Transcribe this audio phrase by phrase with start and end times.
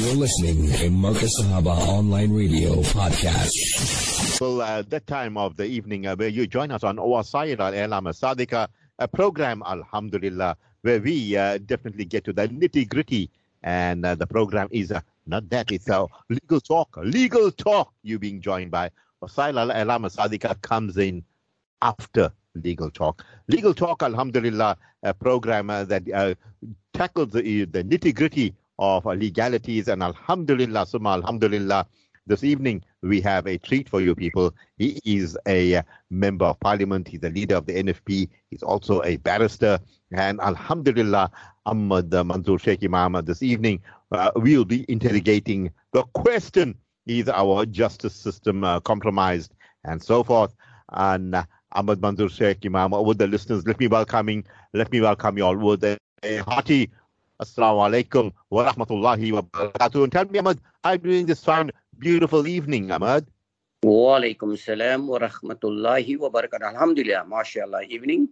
[0.00, 4.40] You're listening to Marcus Sahaba Online Radio Podcast.
[4.40, 7.74] Well, uh, that time of the evening uh, where you join us on Wasail Al
[7.74, 8.68] Elam Sadika,
[8.98, 13.28] a program, Alhamdulillah, where we uh, definitely get to the nitty gritty.
[13.62, 16.96] And uh, the program is uh, not that, it's a legal talk.
[16.96, 18.92] Legal talk, you being joined by
[19.22, 21.22] Wasail Al Elam Sadika comes in
[21.82, 23.22] after legal talk.
[23.48, 26.34] Legal talk, Alhamdulillah, a program uh, that uh,
[26.94, 29.86] tackles the, the nitty gritty of legalities.
[29.88, 31.86] And Alhamdulillah, Summa Alhamdulillah,
[32.26, 34.54] this evening we have a treat for you people.
[34.78, 39.16] He is a member of parliament, he's a leader of the NFP, he's also a
[39.18, 39.78] barrister.
[40.12, 41.30] And Alhamdulillah,
[41.66, 43.80] Ahmed Manzoor Sheik Imaam, this evening
[44.12, 46.74] uh, we'll be interrogating the question
[47.06, 49.54] is our justice system uh, compromised
[49.84, 50.54] and so forth.
[50.92, 55.36] And uh, Ahmed Manzoor Sheik Imaam, with the listeners, let me welcoming, let me welcome
[55.38, 56.90] you all with a, a hearty
[57.40, 60.04] Assalamu alaikum wa rahmatullahi wa barakatuh.
[60.04, 63.26] And tell me, Ahmad, I'm doing this fine, beautiful evening, Ahmad.
[63.82, 66.74] Wa alaikum salam wa rahmatullahi wa barakatuh.
[66.74, 68.28] Alhamdulillah, mashallah, evening.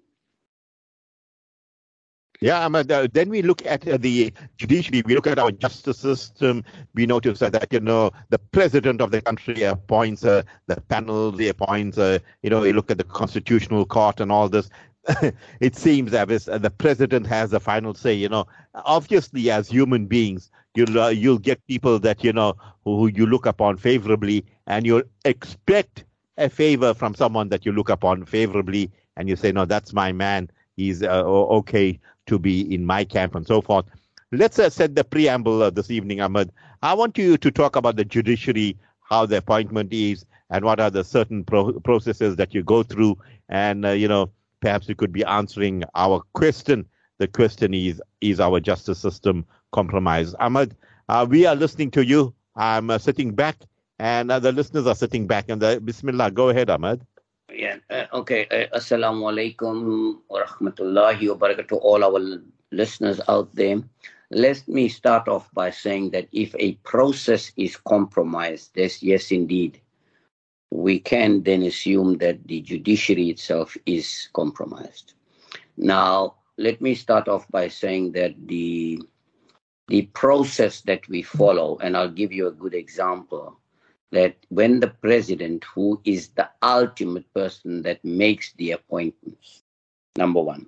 [2.40, 5.98] Yeah, Ahmad, uh, then we look at uh, the judiciary, we look at our justice
[5.98, 6.62] system,
[6.94, 11.48] we notice that, you know, the president of the country appoints uh, the panel, he
[11.48, 14.70] appoints, uh, you know, you look at the constitutional court and all this.
[15.60, 18.12] it seems that the president has the final say.
[18.14, 22.98] You know, obviously, as human beings, you'll uh, you'll get people that you know who,
[22.98, 26.04] who you look upon favorably, and you'll expect
[26.36, 30.12] a favor from someone that you look upon favorably, and you say, "No, that's my
[30.12, 30.50] man.
[30.76, 33.86] He's uh, okay to be in my camp," and so forth.
[34.30, 36.52] Let's uh, set the preamble uh, this evening, Ahmed.
[36.82, 38.76] I want you to talk about the judiciary,
[39.08, 43.16] how the appointment is, and what are the certain pro- processes that you go through,
[43.48, 46.86] and uh, you know perhaps you could be answering our question.
[47.18, 50.36] The question is, is our justice system compromised?
[50.38, 50.76] Ahmad,
[51.08, 52.34] uh, we are listening to you.
[52.56, 53.56] I'm uh, sitting back,
[53.98, 55.46] and uh, the listeners are sitting back.
[55.48, 57.04] And the, Bismillah, go ahead, Ahmad.
[57.52, 58.46] Yeah, uh, okay.
[58.50, 62.20] Uh, Assalamu alaikum wa rahmatullahi wa barakatuh to all our
[62.70, 63.82] listeners out there.
[64.30, 69.80] Let me start off by saying that if a process is compromised, yes, yes, indeed,
[70.70, 75.14] we can then assume that the judiciary itself is compromised.
[75.76, 79.02] Now, let me start off by saying that the
[79.88, 83.58] the process that we follow, and I'll give you a good example,
[84.12, 89.62] that when the president, who is the ultimate person that makes the appointments,
[90.16, 90.66] number one,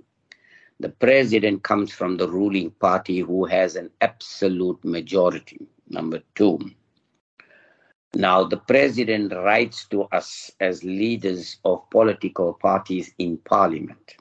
[0.79, 5.67] the president comes from the ruling party who has an absolute majority.
[5.91, 6.59] Number two,
[8.15, 14.17] now, the president writes to us as leaders of political parties in parliament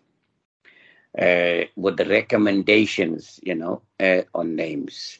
[1.19, 5.17] uh, with the recommendations, you know, uh, on names.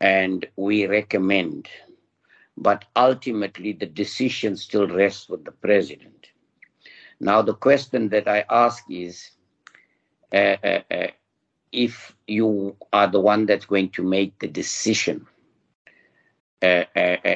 [0.00, 1.68] And we recommend,
[2.56, 6.30] but ultimately the decision still rests with the president.
[7.20, 9.30] Now, the question that I ask is
[10.32, 11.06] uh, uh, uh
[11.70, 15.26] if you are the one that's going to make the decision
[16.62, 16.84] uh,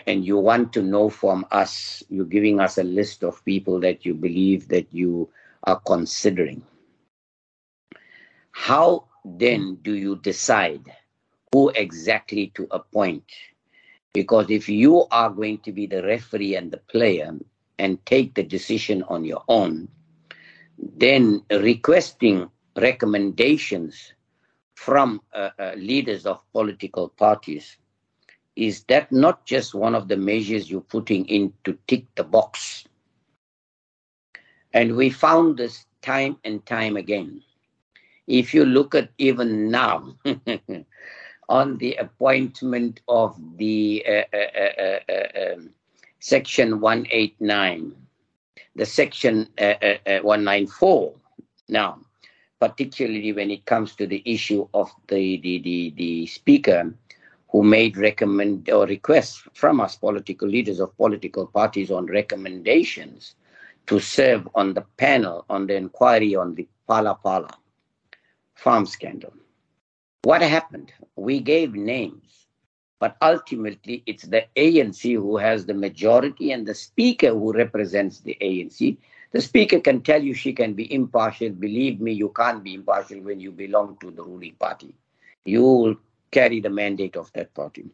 [0.06, 4.04] and you want to know from us, you're giving us a list of people that
[4.04, 5.28] you believe that you
[5.64, 6.62] are considering.
[8.50, 10.92] How then do you decide
[11.52, 13.24] who exactly to appoint?
[14.12, 17.32] Because if you are going to be the referee and the player
[17.78, 19.88] and take the decision on your own,
[20.78, 24.12] then requesting recommendations
[24.74, 27.76] from uh, uh, leaders of political parties
[28.56, 32.84] is that not just one of the measures you're putting in to tick the box?
[34.72, 37.42] And we found this time and time again.
[38.26, 40.16] If you look at even now,
[41.48, 45.70] on the appointment of the uh, uh, uh, uh um,
[46.20, 47.94] section 189,
[48.76, 49.74] the section uh,
[50.06, 51.14] uh, 194,
[51.68, 51.98] now,
[52.60, 56.94] particularly when it comes to the issue of the, the, the, the speaker
[57.52, 63.34] who made recommend or requests from us political leaders of political parties on recommendations
[63.86, 67.54] to serve on the panel on the inquiry on the Phala Phala
[68.54, 69.34] farm scandal.
[70.22, 70.92] What happened?
[71.16, 72.46] We gave names,
[72.98, 78.36] but ultimately it's the ANC who has the majority and the speaker who represents the
[78.40, 78.96] ANC.
[79.32, 81.50] The speaker can tell you she can be impartial.
[81.50, 84.94] Believe me, you can't be impartial when you belong to the ruling party.
[85.44, 85.96] You will
[86.32, 87.84] carry the mandate of that party.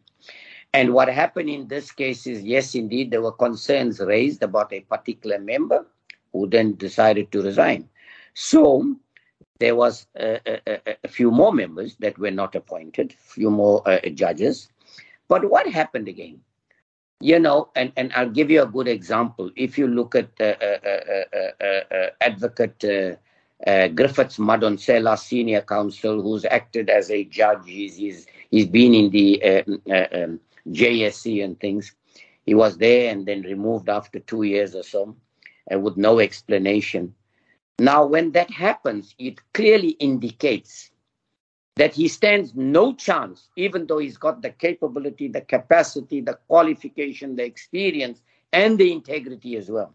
[0.72, 4.80] And what happened in this case is, yes, indeed, there were concerns raised about a
[4.80, 5.86] particular member
[6.32, 7.88] who then decided to resign.
[8.34, 8.96] So
[9.58, 14.00] there was a, a, a few more members that were not appointed, few more uh,
[14.10, 14.68] judges.
[15.28, 16.40] But what happened again?
[17.20, 19.50] You know, and, and I'll give you a good example.
[19.56, 23.18] If you look at uh, uh, Advocate
[23.64, 29.42] Griffiths Madonsela, senior counsel, who's acted as a judge, he's, he's, he's been in the
[30.12, 31.94] um, JSC and things.
[32.46, 35.16] He was there and then removed after two years or so
[35.72, 37.14] uh, with no explanation.
[37.78, 40.90] Now, when that happens, it clearly indicates
[41.76, 47.36] that he stands no chance, even though he's got the capability, the capacity, the qualification,
[47.36, 48.20] the experience,
[48.52, 49.94] and the integrity as well.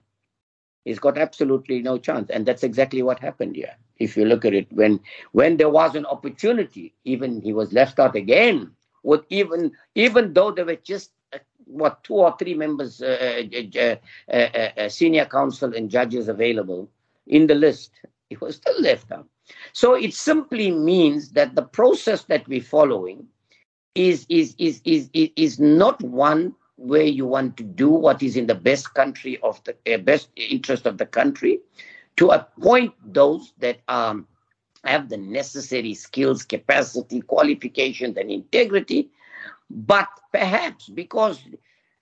[0.86, 2.30] He's got absolutely no chance.
[2.30, 3.76] And that's exactly what happened here.
[3.98, 5.00] If you look at it, when
[5.32, 8.72] when there was an opportunity, even he was left out again
[9.04, 13.44] with even even though there were just uh, what two or three members, uh,
[13.78, 13.96] uh,
[14.30, 16.90] uh, uh, senior counsel and judges available
[17.28, 17.92] in the list,
[18.30, 19.28] he was still left out.
[19.72, 23.28] So it simply means that the process that we're following
[23.96, 28.36] is is is is is, is not one where you want to do what is
[28.36, 31.60] in the best country of the uh, best interest of the country
[32.18, 34.28] to appoint those that um,
[34.84, 39.10] have the necessary skills, capacity, qualifications, and integrity.
[39.70, 41.40] But perhaps because,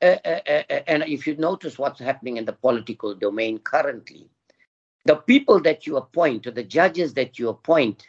[0.01, 4.27] uh, uh, and if you notice what's happening in the political domain currently,
[5.05, 8.07] the people that you appoint, or the judges that you appoint,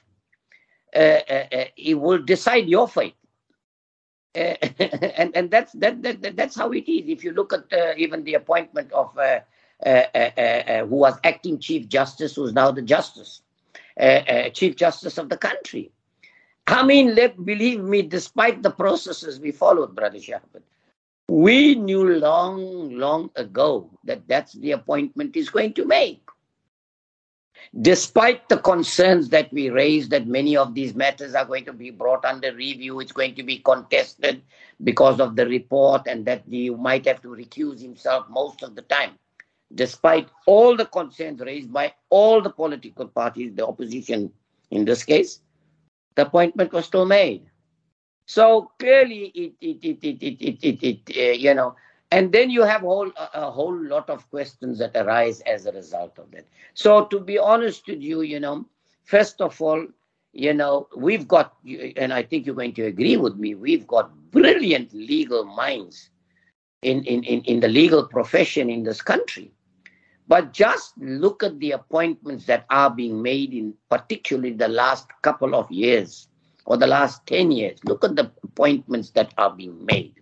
[0.95, 3.15] it will decide your fate.
[4.35, 7.09] and and that's that, that that's how it is.
[7.09, 9.41] If you look at uh, even the appointment of uh,
[9.87, 13.43] uh, who was acting chief justice, who's now the justice,
[14.01, 15.91] uh, uh, Chief Justice of the country.
[16.67, 20.63] I mean, let believe me, despite the processes we followed, Brother Shafaat,
[21.29, 26.23] we knew long, long ago that that's the appointment he's going to make.
[27.81, 31.91] Despite the concerns that we raised that many of these matters are going to be
[31.91, 34.43] brought under review, it's going to be contested
[34.85, 38.83] because of the report, and that he might have to recuse himself most of the
[38.83, 39.19] time
[39.75, 44.31] despite all the concerns raised by all the political parties, the opposition
[44.71, 45.41] in this case,
[46.15, 47.47] the appointment was still made.
[48.27, 51.75] So clearly, it, it, it, it, it, it, it, it uh, you know,
[52.13, 56.19] and then you have whole, a, whole lot of questions that arise as a result
[56.19, 56.47] of that.
[56.75, 58.67] So to be honest with you, you know,
[59.05, 59.87] first of all,
[60.35, 61.55] you know, we've got,
[61.97, 66.11] and I think you're going to agree with me, we've got brilliant legal minds
[66.83, 69.51] in, in, in, in the legal profession in this country.
[70.29, 75.55] But just look at the appointments that are being made in particularly the last couple
[75.55, 76.29] of years
[76.67, 77.79] or the last 10 years.
[77.85, 80.22] Look at the appointments that are being made.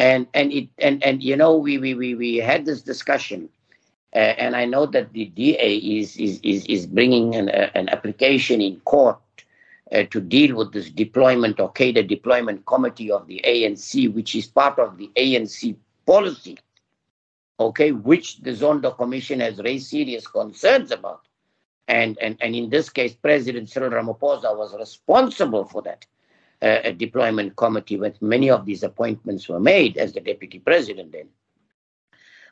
[0.00, 3.48] And and it and and you know we we we, we had this discussion
[4.14, 7.88] uh, and I know that the DA is is is, is bringing an, uh, an
[7.90, 9.18] application in court
[9.92, 14.46] uh, to deal with this deployment or cadre deployment committee of the ANC, which is
[14.46, 16.58] part of the ANC policy
[17.62, 21.22] okay, which the Zondo Commission has raised serious concerns about.
[21.88, 26.06] And, and, and in this case, President Cyril Ramaphosa was responsible for that
[26.62, 31.28] uh, deployment committee when many of these appointments were made as the deputy president then.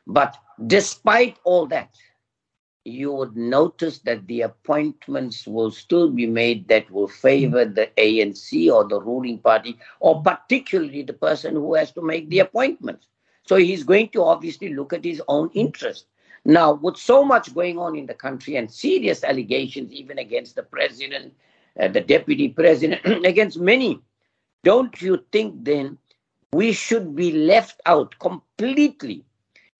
[0.05, 0.37] But
[0.67, 1.95] despite all that,
[2.83, 8.73] you would notice that the appointments will still be made that will favor the ANC
[8.73, 13.07] or the ruling party, or particularly the person who has to make the appointments.
[13.43, 16.05] So he's going to obviously look at his own interest.
[16.43, 20.63] Now, with so much going on in the country and serious allegations, even against the
[20.63, 21.33] president,
[21.79, 23.99] uh, the deputy president, against many,
[24.63, 25.97] don't you think then
[26.53, 29.23] we should be left out completely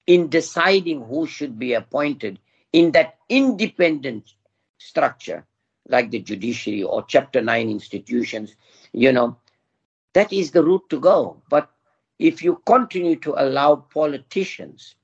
[0.07, 2.39] in deciding who should be appointed
[2.74, 4.33] in that independent
[4.77, 5.45] structure,
[5.88, 8.55] like the judiciary or Chapter 9 institutions?
[8.93, 9.38] You know,
[10.13, 11.41] that is the route to go.
[11.50, 11.69] But
[12.19, 14.95] if you continue to allow politicians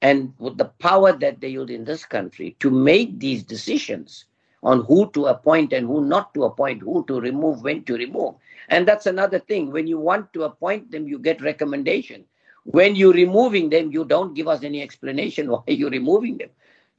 [0.00, 4.24] and with the power that they hold in this country to make these decisions
[4.62, 8.34] on who to appoint and who not to appoint, who to remove, when to remove.
[8.68, 9.70] And that's another thing.
[9.70, 12.24] When you want to appoint them, you get recommendation.
[12.64, 16.50] When you're removing them, you don't give us any explanation why you're removing them.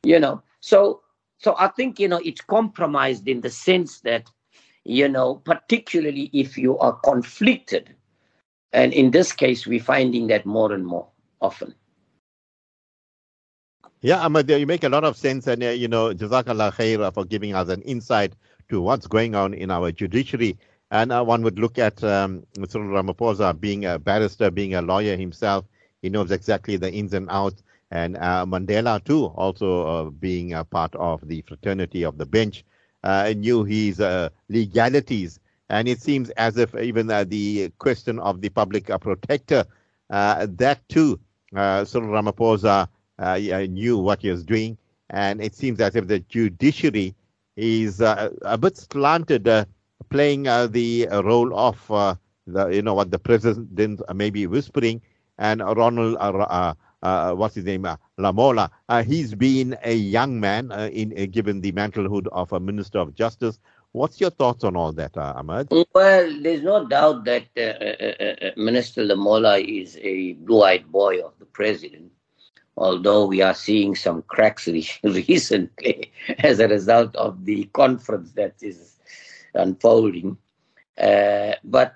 [0.04, 1.02] You know, so
[1.40, 4.32] so I think you know it's compromised in the sense that
[4.86, 7.96] you know, particularly if you are conflicted
[8.72, 11.08] and in this case, we're finding that more and more
[11.42, 11.74] often.
[14.02, 15.48] Yeah, Ahmed, you make a lot of sense.
[15.48, 18.34] And, uh, you know, Jazakallah khair for giving us an insight
[18.70, 20.58] to what's going on in our judiciary.
[20.92, 22.80] And uh, one would look at um, Mr.
[22.80, 25.66] Ramaphosa being a barrister, being a lawyer himself.
[26.02, 27.62] He knows exactly the ins and outs.
[27.92, 32.64] And uh, Mandela, too, also uh, being a part of the fraternity of the bench,
[33.04, 35.40] uh, knew his uh, legalities
[35.70, 39.66] And it seems as if even the question of the public protector,
[40.10, 41.20] that too,
[41.56, 42.88] uh, Cyril Ramaphosa
[43.20, 44.78] knew what he was doing.
[45.10, 47.16] And it seems as if the judiciary
[47.56, 49.50] is uh, a bit slanted,
[50.10, 55.02] playing the role of the, you know what the president may be whispering,
[55.38, 56.18] and Ronald
[57.02, 58.70] uh, what's his name, uh, Lamola.
[58.88, 63.00] Uh, he's been a young man uh, in uh, given the mantlehood of a Minister
[63.00, 63.60] of Justice.
[63.92, 65.70] What's your thoughts on all that, uh, Ahmad?
[65.72, 67.48] Well, there's no doubt that
[68.56, 72.12] Minister Lamola is a blue-eyed boy of the president.
[72.80, 74.68] Although we are seeing some cracks
[75.04, 78.96] recently as a result of the conference that is
[79.54, 80.38] unfolding.
[80.98, 81.96] but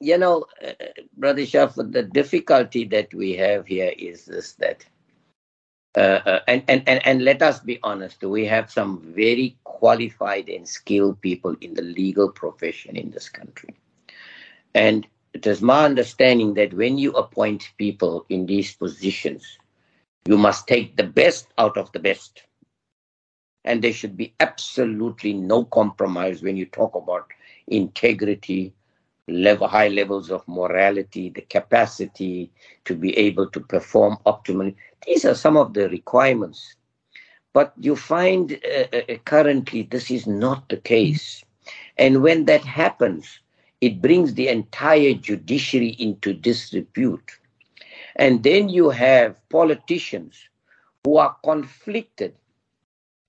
[0.00, 0.72] you know, uh,
[1.16, 4.84] Brother Shaf, the difficulty that we have here is this that,
[5.96, 10.48] uh, uh, and, and, and, and let us be honest, we have some very qualified
[10.48, 13.74] and skilled people in the legal profession in this country.
[14.74, 19.58] And it is my understanding that when you appoint people in these positions,
[20.26, 22.44] you must take the best out of the best.
[23.64, 27.30] And there should be absolutely no compromise when you talk about
[27.66, 28.72] integrity,
[29.28, 32.50] level, high levels of morality, the capacity
[32.84, 34.74] to be able to perform optimally.
[35.06, 36.76] These are some of the requirements.
[37.52, 41.44] But you find uh, uh, uh, currently this is not the case.
[41.98, 43.40] And when that happens,
[43.80, 47.38] it brings the entire judiciary into disrepute.
[48.16, 50.48] And then you have politicians
[51.04, 52.34] who are conflicted,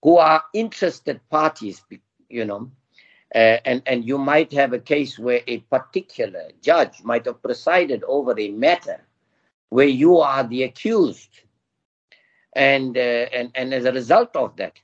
[0.02, 1.84] who are interested parties,
[2.30, 2.72] you know,
[3.34, 8.04] uh, and, and you might have a case where a particular judge might have presided
[8.08, 9.02] over a matter
[9.70, 11.42] where you are the accused.
[12.54, 14.80] And, uh, and, and as a result of that,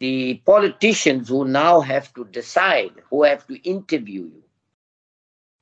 [0.00, 4.42] the politicians who now have to decide, who have to interview you,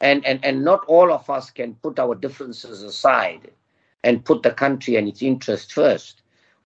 [0.00, 3.50] and, and, and not all of us can put our differences aside
[4.04, 6.22] and put the country and its interest first.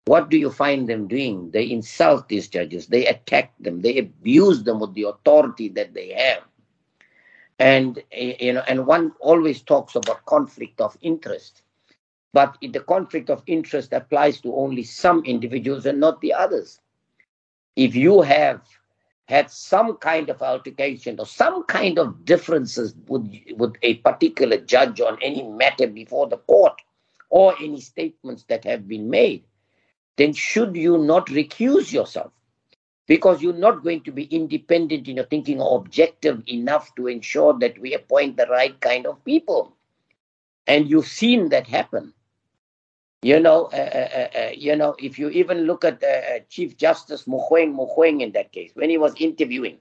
[0.06, 1.50] What do you find them doing?
[1.50, 6.08] They insult these judges, they attack them, they abuse them with the authority that they
[6.12, 6.42] have.
[7.58, 11.62] And you know, and one always talks about conflict of interest.
[12.32, 16.80] But the conflict of interest applies to only some individuals and not the others.
[17.76, 18.62] If you have
[19.30, 25.00] had some kind of altercation or some kind of differences with, with a particular judge
[25.00, 26.74] on any matter before the court
[27.30, 29.44] or any statements that have been made,
[30.16, 32.32] then should you not recuse yourself?
[33.06, 37.56] Because you're not going to be independent in your thinking or objective enough to ensure
[37.60, 39.76] that we appoint the right kind of people.
[40.66, 42.12] And you've seen that happen.
[43.22, 46.02] You know, uh, uh, uh, you know, if you even look at
[46.48, 49.78] Chief Justice Mogoeng Mogoeng in that case, when he was interviewing,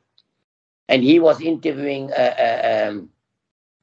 [0.90, 3.10] and he was interviewing um,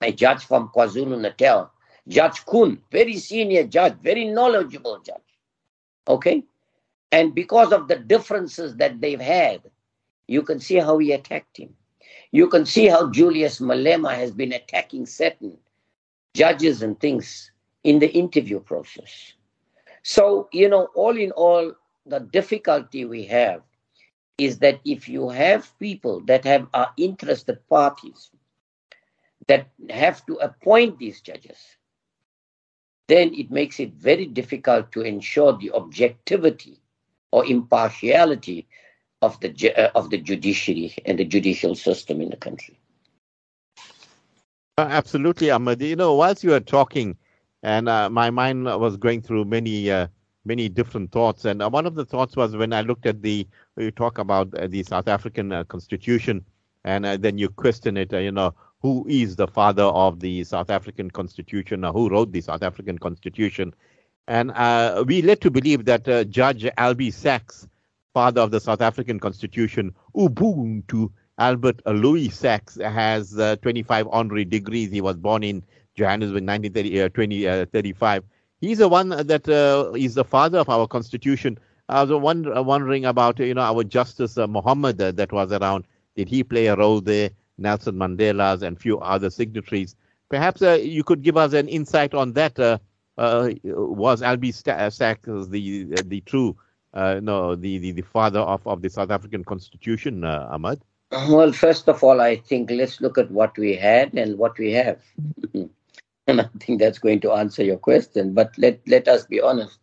[0.03, 1.73] a judge from KwaZulu Natal,
[2.09, 5.17] Judge Kun, very senior judge, very knowledgeable judge.
[6.07, 6.45] Okay?
[7.11, 9.63] And because of the differences that they've had,
[10.27, 11.75] you can see how he attacked him.
[12.31, 15.57] You can see how Julius Malema has been attacking certain
[16.35, 17.51] judges and things
[17.85, 19.33] in the interview process.
[20.07, 21.73] So, you know, all in all,
[22.07, 23.63] the difficulty we have
[24.39, 28.31] is that if you have people that have are interested parties
[29.49, 31.59] that have to appoint these judges,
[33.09, 36.81] then it makes it very difficult to ensure the objectivity
[37.33, 38.69] or impartiality
[39.23, 42.79] of the uh, of the judiciary and the judicial system in the country.
[44.79, 45.83] Uh, absolutely, Ahmed.
[45.83, 47.17] You know, whilst you are talking,
[47.63, 50.07] and uh, my mind was going through many uh,
[50.45, 53.47] many different thoughts, and uh, one of the thoughts was when I looked at the
[53.77, 56.45] you talk about uh, the South African Constitution,
[56.85, 58.13] and then you question it.
[58.13, 58.55] you know,
[58.87, 62.99] who is the father of the South African Constitution, or who wrote the South African
[62.99, 63.75] Constitution.
[64.29, 67.67] And uh, we led to believe that uh, Judge Albie Sachs,
[68.13, 74.91] father of the South African Constitution, Ubuntu Albert Louis Sachs, has uh, 25 honorary degrees.
[74.91, 75.63] He was born in
[75.97, 78.23] Johannesburg in 1935.
[78.23, 78.27] Uh,
[78.61, 81.59] He's the one that uh, is the father of our Constitution.
[81.89, 85.85] I was wonder, wondering about you know our Justice uh, Mahomed that was around.
[86.17, 87.31] Did he play a role there?
[87.59, 89.95] Nelson Mandela's and few other signatories.
[90.29, 92.59] Perhaps uh, you could give us an insight on that.
[92.59, 92.79] Uh,
[93.19, 94.97] uh, was Albie Sachs
[95.49, 96.55] the the true
[96.95, 100.81] no the, the, the father of, of the South African Constitution, Ahmad?
[101.13, 104.73] Well, first of all, I think let's look at what we had and what we
[104.73, 105.01] have.
[106.27, 108.35] and I think that's going to answer your question.
[108.35, 109.79] But let, let us be honest.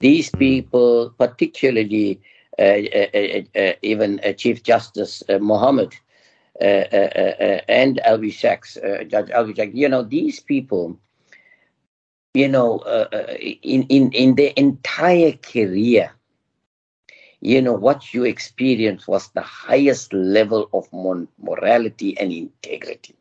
[0.00, 2.20] These people, particularly
[2.58, 5.94] uh, uh, uh, even Chief Justice Mahomed,
[6.60, 8.74] uh, uh, and Albie Sachs,
[9.08, 9.74] Judge Albie Sachs.
[9.74, 10.98] You know, these people,
[12.34, 12.78] you know,
[13.62, 16.12] in, in, in their entire career,
[17.40, 23.14] you know, what you experienced was the highest level of morality and integrity.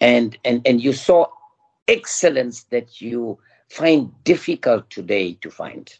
[0.00, 1.26] And, and, and you saw
[1.88, 3.38] excellence that you
[3.70, 5.92] find difficult today to find.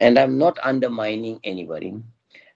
[0.00, 1.94] And I'm not undermining anybody,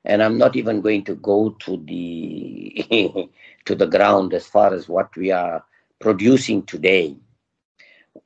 [0.04, 3.28] and I'm not even going to go to the
[3.66, 5.64] to the ground as far as what we are
[6.00, 7.16] producing today.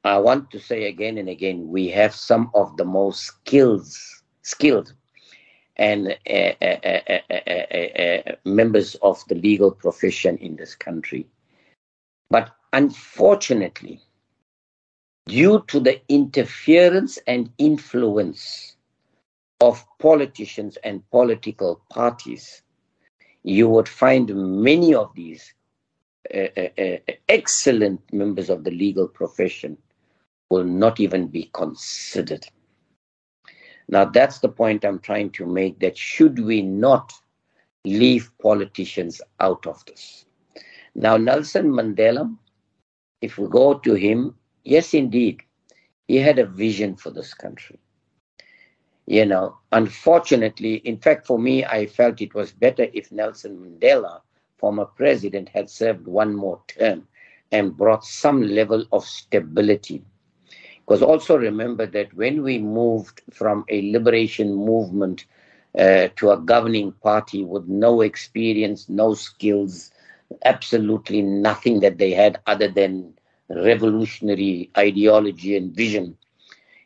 [0.05, 4.95] I want to say again and again, we have some of the most skills, skilled
[5.81, 11.27] and uh, uh, uh, members of the legal profession in this country.
[12.29, 14.01] But unfortunately,
[15.27, 18.77] due to the interference and influence
[19.61, 22.63] of politicians and political parties,
[23.43, 25.55] you would find many of these
[26.35, 26.97] uh, uh, uh,
[27.29, 29.77] excellent members of the legal profession
[30.51, 32.47] will not even be considered.
[33.89, 37.13] Now, that's the point I'm trying to make that should we not
[37.85, 40.27] leave politicians out of this?
[40.95, 42.33] Now, Nelson Mandela,
[43.21, 45.43] if we go to him, yes, indeed,
[46.07, 47.79] he had a vision for this country.
[49.07, 54.21] You know, unfortunately, in fact, for me, I felt it was better if Nelson Mandela,
[54.57, 57.09] former president, had served one more term
[57.51, 60.05] and brought some level of stability
[60.81, 65.25] because also remember that when we moved from a liberation movement
[65.79, 69.91] uh, to a governing party with no experience, no skills,
[70.45, 73.15] absolutely nothing that they had other than
[73.49, 76.17] revolutionary ideology and vision,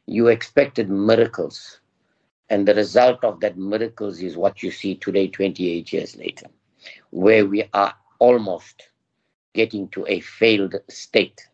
[0.06, 1.80] you expected miracles.
[2.50, 6.46] And the result of that miracles is what you see today, 28 years later,
[7.10, 8.88] where we are almost
[9.54, 11.46] getting to a failed state.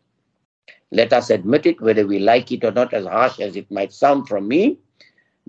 [0.91, 3.93] Let us admit it, whether we like it or not, as harsh as it might
[3.93, 4.77] sound from me,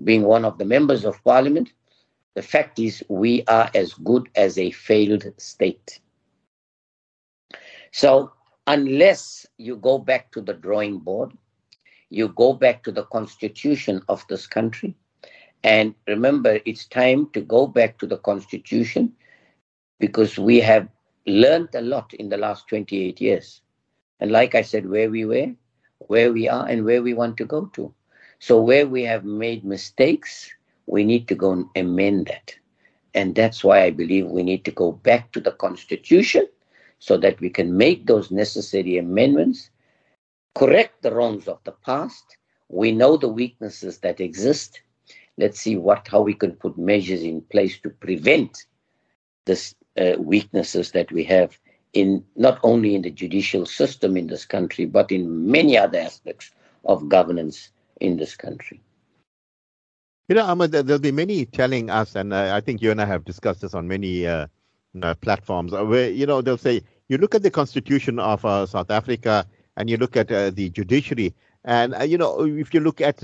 [0.03, 1.73] being one of the members of parliament.
[2.35, 5.99] The fact is, we are as good as a failed state.
[7.93, 8.31] So,
[8.65, 11.31] unless you go back to the drawing board,
[12.09, 14.95] you go back to the constitution of this country,
[15.63, 19.13] and remember, it's time to go back to the constitution
[19.99, 20.89] because we have
[21.27, 23.61] learned a lot in the last 28 years.
[24.19, 25.53] And like I said, where we were,
[25.99, 27.93] where we are, and where we want to go to.
[28.39, 30.51] So where we have made mistakes,
[30.87, 32.55] we need to go and amend that.
[33.13, 36.47] And that's why I believe we need to go back to the Constitution
[37.03, 39.69] so that we can make those necessary amendments,
[40.55, 42.37] correct the wrongs of the past.
[42.69, 44.79] We know the weaknesses that exist.
[45.37, 48.67] Let's see what how we can put measures in place to prevent
[49.45, 51.59] this uh, weaknesses that we have
[51.91, 56.51] in not only in the judicial system in this country, but in many other aspects
[56.85, 58.79] of governance in this country.
[60.29, 63.05] You know, Ahmed, there'll be many telling us, and uh, I think you and I
[63.05, 64.47] have discussed this on many uh,
[65.21, 66.81] platforms, uh, where, you know, they'll say,
[67.13, 69.45] you look at the constitution of uh, South Africa
[69.77, 73.19] and you look at uh, the judiciary, and, you know, if you look at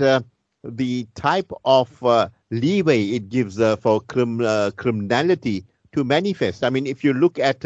[0.64, 2.02] the type of
[2.50, 6.62] leeway it gives for crim- criminality to manifest.
[6.64, 7.64] I mean, if you look at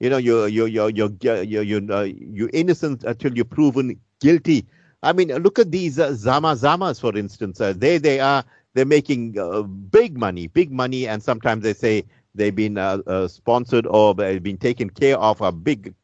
[0.00, 2.04] you know you're you're you're you're you're, you're, uh,
[2.52, 4.66] innocent until you're proven guilty.
[5.02, 7.60] I mean, look at these uh, Zama Zamas, for instance.
[7.60, 12.04] Uh, they they are they're making uh, big money, big money, and sometimes they say
[12.34, 15.94] they've been uh, uh, sponsored or they've been taken care of by big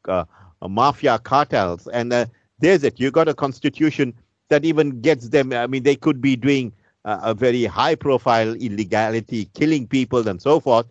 [0.69, 1.87] mafia cartels.
[1.89, 2.13] And
[2.59, 3.01] there's it.
[3.01, 4.15] You got a constitution
[4.49, 5.53] that even gets them.
[5.53, 6.73] I mean, they could be doing
[7.05, 10.87] a very high-profile illegality, killing people and so forth,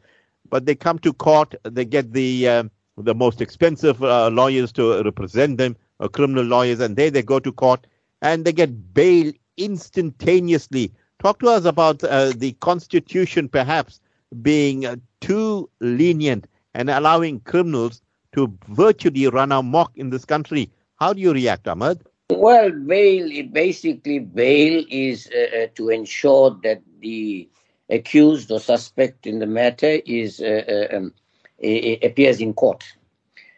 [0.50, 1.54] but they come to court.
[1.64, 6.80] They get the um, the most expensive uh, lawyers to represent them, uh, criminal lawyers,
[6.80, 7.86] and there they go to court
[8.22, 10.92] and they get bail instantaneously.
[11.22, 14.00] Talk to us about uh, the Constitution, perhaps
[14.42, 18.02] being uh, too lenient and allowing criminals
[18.34, 20.70] to virtually run amok in this country.
[21.00, 22.04] How do you react, Ahmed?
[22.30, 27.50] Well, bail, basically, bail is uh, uh, to ensure that the
[27.90, 31.14] accused or suspect in the matter is um,
[31.62, 32.84] appears in court.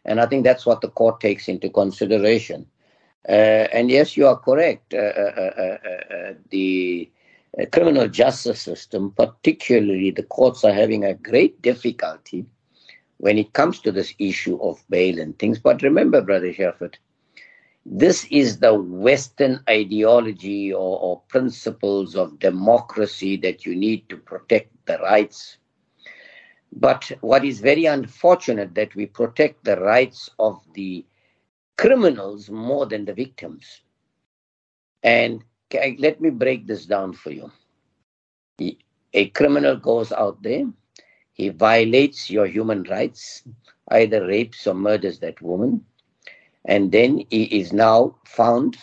[0.05, 2.65] And I think that's what the court takes into consideration.
[3.27, 4.93] Uh, and yes, you are correct.
[4.93, 7.11] Uh, uh, uh, uh, uh the
[7.71, 12.45] criminal justice system, particularly the courts, are having a great difficulty
[13.17, 15.59] when it comes to this issue of bail and things.
[15.59, 16.95] But remember, Brother Shafaat,
[17.85, 24.71] this is the Western ideology or, or principles of democracy that you need to protect
[24.85, 25.57] the rights
[26.73, 31.05] But what is very unfortunate that we protect the rights of the
[31.77, 33.81] criminals more than the victims.
[35.03, 35.43] And
[35.99, 37.51] let me break this down for you.
[39.13, 40.65] A criminal goes out there,
[41.33, 43.43] he violates your human rights,
[43.89, 45.85] either rapes or murders that woman,
[46.65, 48.77] and then he is now found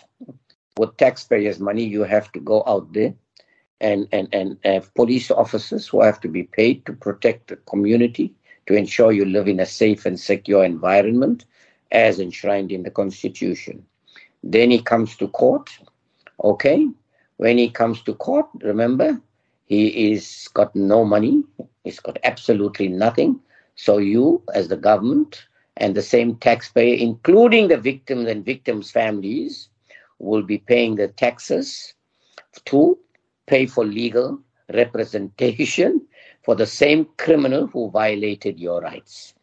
[0.77, 1.85] with taxpayers' money.
[1.85, 3.15] You have to go out there
[3.81, 8.35] and, and, and have police officers who have to be paid to protect the community,
[8.67, 11.45] to ensure you live in a safe and secure environment
[11.91, 13.85] as enshrined in the Constitution.
[14.43, 15.71] Then he comes to court.
[16.43, 16.89] Okay.
[17.37, 19.21] When he comes to court, remember,
[19.67, 21.45] he is got no money.
[21.85, 23.41] He's got absolutely nothing.
[23.75, 25.47] So you, as the government,
[25.77, 29.69] and the same taxpayer, including the victims and victims' families,
[30.19, 31.95] will be paying the taxes
[32.67, 32.99] to
[33.47, 34.41] pay for legal
[34.75, 36.07] representation
[36.43, 39.35] for the same criminal who violated your rights.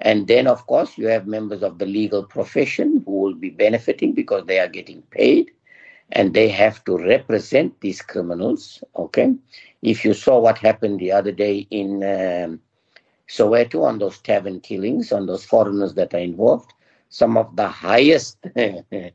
[0.00, 4.12] And then, of course, you have members of the legal profession who will be benefiting
[4.12, 5.50] because they are getting paid
[6.12, 8.82] and they have to represent these criminals.
[8.96, 9.34] Okay.
[9.82, 12.60] If you saw what happened the other day in um,
[13.28, 16.72] Soweto on those tavern killings, on those foreigners that are involved,
[17.08, 19.10] some of the highest uh,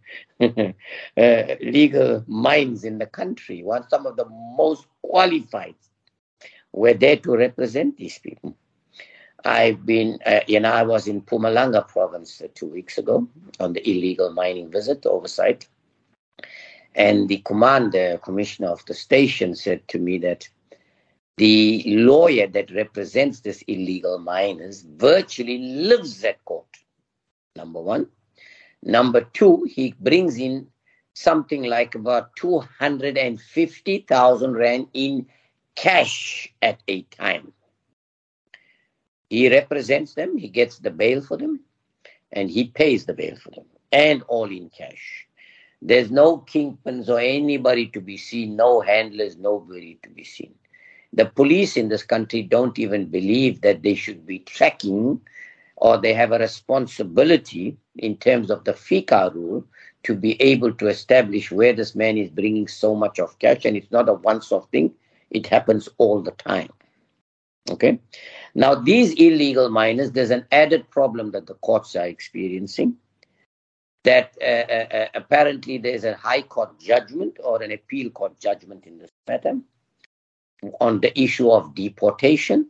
[1.61, 4.25] legal minds in the country, one some of the
[4.57, 5.75] most qualified,
[6.71, 8.55] were there to represent these people.
[9.45, 13.27] I've been, uh, you know, I was in Mpumalanga province uh, two weeks ago
[13.59, 15.67] on the illegal mining visit oversight.
[16.95, 20.47] And the commander, commissioner of the station said to me that
[21.37, 26.67] the lawyer that represents this illegal miners virtually lives at court.
[27.55, 28.07] Number one.
[28.83, 30.67] Number two, he brings in
[31.13, 35.25] something like about 250,000 Rand in
[35.75, 37.53] cash at a time.
[39.29, 41.61] He represents them, he gets the bail for them,
[42.31, 45.27] and he pays the bail for them, and all in cash.
[45.81, 50.53] There's no kingpins or anybody to be seen, no handlers, nobody to be seen.
[51.13, 55.21] The police in this country don't even believe that they should be tracking
[55.77, 59.65] or they have a responsibility in terms of the FICA rule
[60.03, 63.65] to be able to establish where this man is bringing so much of cash.
[63.65, 64.93] And it's not a once off thing,
[65.31, 66.69] it happens all the time.
[67.71, 67.99] Okay.
[68.53, 72.97] Now, these illegal miners, there's an added problem that the courts are experiencing
[74.03, 78.85] that uh, uh, uh, apparently there's a high court judgment or an appeal court judgment
[78.85, 79.59] in this matter
[80.79, 82.69] on the issue of deportation.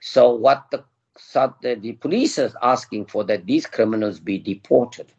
[0.00, 0.84] So what the,
[1.62, 5.12] the, police is asking for that these criminals be deported.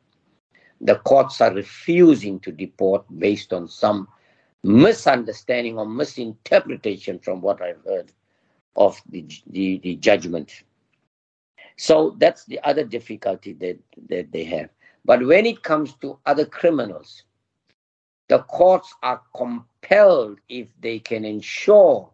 [0.82, 4.08] The courts are refusing to deport based on some
[4.64, 8.12] misunderstanding or misinterpretation from what I've heard
[8.76, 10.64] of the, the, the judgment.
[11.78, 14.70] So that's the other difficulty that, that they have.
[15.06, 17.24] But when it comes to other criminals,
[18.30, 22.10] the courts are compelled, if they can ensure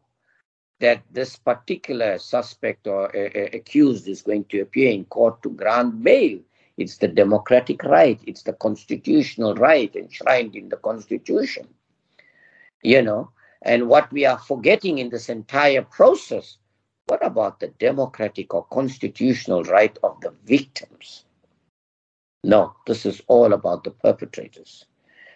[0.80, 5.50] that this particular suspect or uh, uh, accused is going to appear in court to
[5.50, 6.40] grant bail.
[6.78, 11.68] It's the democratic right, it's the constitutional right enshrined in the Constitution.
[12.82, 16.58] You know, and what we are forgetting in this entire process,
[17.08, 21.26] what about the democratic or constitutional right of the victims?
[22.44, 24.86] No, this is all about the perpetrators.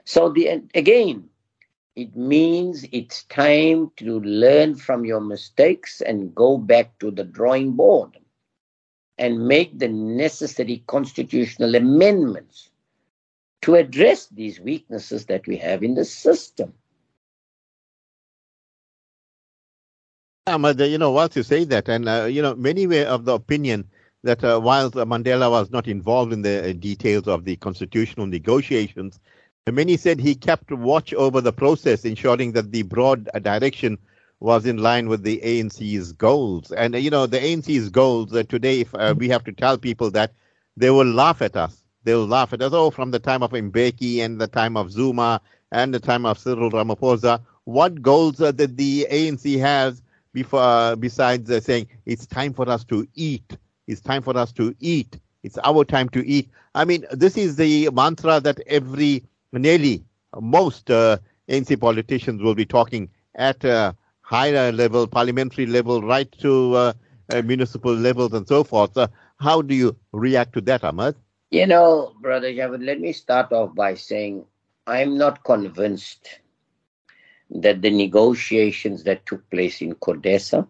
[0.05, 1.29] So the again,
[1.95, 7.73] it means it's time to learn from your mistakes and go back to the drawing
[7.73, 8.17] board
[9.17, 12.69] and make the necessary constitutional amendments
[13.61, 16.73] to address these weaknesses that we have in the system.
[20.47, 23.33] Ahmad, you know, whilst you say that, and, uh, you know, many were of the
[23.33, 23.87] opinion
[24.23, 29.19] that uh, whilst Mandela was not involved in the uh, details of the constitutional negotiations,
[29.71, 33.97] many said he kept watch over the process, ensuring that the broad uh, direction
[34.39, 36.71] was in line with the ANC's goals.
[36.71, 39.77] And, uh, you know, the ANC's goals uh, today, if uh, we have to tell
[39.77, 40.33] people that,
[40.75, 41.83] they will laugh at us.
[42.03, 42.73] They'll laugh at us.
[42.73, 45.39] Oh, from the time of Mbeki and the time of Zuma
[45.71, 50.01] and the time of Cyril Ramaphosa, what goals uh, did the ANC have
[50.33, 53.57] before, uh, besides uh, saying it's time for us to eat?
[53.87, 55.19] It's time for us to eat.
[55.43, 56.49] It's our time to eat.
[56.75, 60.03] I mean, this is the mantra that every, nearly
[60.39, 61.17] most uh,
[61.49, 66.93] ANC politicians will be talking at a higher level, parliamentary level, right to uh,
[67.31, 68.97] uh, municipal levels and so forth.
[69.37, 71.15] how do you react to that, Ahmad?
[71.51, 74.45] You know, Brother Javed, let me start off by saying
[74.87, 76.39] I'm not convinced
[77.49, 80.67] that the negotiations that took place in CODESA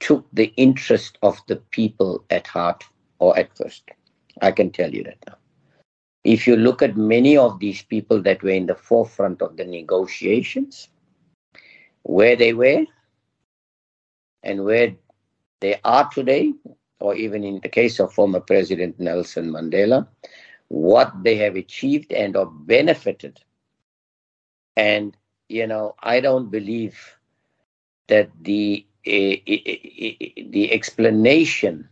[0.00, 2.84] took the interest of the people at heart
[3.18, 3.84] or at first.
[4.40, 5.36] I can tell you that now.
[6.24, 9.64] If you look at many of these people that were in the forefront of the
[9.64, 10.88] negotiations,
[12.02, 12.84] where they were
[14.42, 14.94] and where
[15.60, 16.52] they are today,
[17.00, 20.06] or even in the case of former President Nelson Mandela,
[20.68, 23.40] what they have achieved and or benefited.
[24.76, 25.16] And,
[25.48, 27.16] you know, I don't believe
[28.08, 31.88] that the the explanation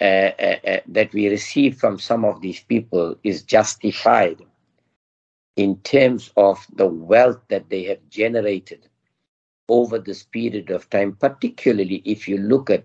[0.00, 0.04] uh,
[0.38, 4.40] uh, uh, that we receive from some of these people is justified
[5.56, 8.88] in terms of the wealth that they have generated
[9.68, 12.84] over this period of time, particularly if you look at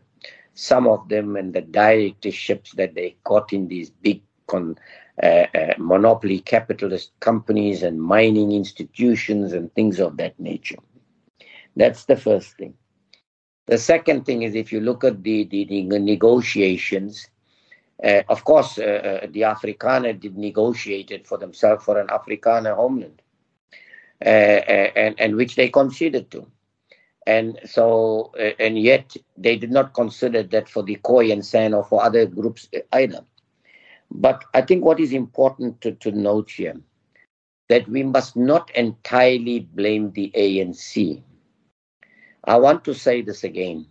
[0.53, 4.75] some of them and the directorships that they got in these big con,
[5.23, 10.77] uh, uh, monopoly capitalist companies and mining institutions and things of that nature.
[11.75, 12.73] That's the first thing.
[13.67, 17.29] The second thing is if you look at the, the, the negotiations,
[18.03, 18.81] uh, of course, uh,
[19.23, 23.21] uh, the Afrikaner did negotiate it for themselves for an Afrikaner homeland,
[24.25, 26.47] uh, uh, and, and which they conceded to.
[27.25, 31.73] And so, uh, and yet they did not consider that for the Khoi and San
[31.73, 33.25] or for other groups either.
[34.09, 36.79] But I think what is important to, to note here
[37.67, 41.21] that we must not entirely blame the ANC
[42.47, 43.85] I want to say this again,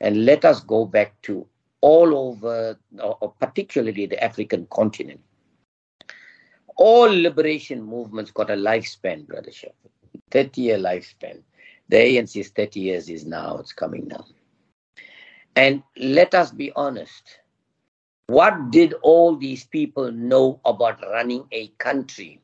[0.00, 1.46] and let us go back to
[1.80, 5.20] all over, or particularly the African continent.
[6.76, 9.90] All liberation movements got a lifespan, Brother Shepherd,
[10.30, 11.40] 30 year lifespan.
[11.88, 14.26] The ANC's 30 years is now, it's coming now.
[15.56, 17.38] And let us be honest.
[18.26, 22.40] What did all these people know about running a country?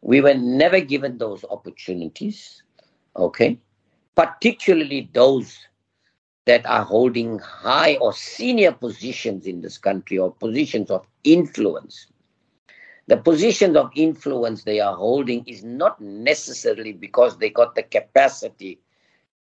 [0.00, 2.62] We were never given those opportunities.
[3.16, 3.58] Okay
[4.14, 5.58] particularly those
[6.46, 12.06] that are holding high or senior positions in this country or positions of influence.
[13.06, 18.80] The positions of influence they are holding is not necessarily because they got the capacity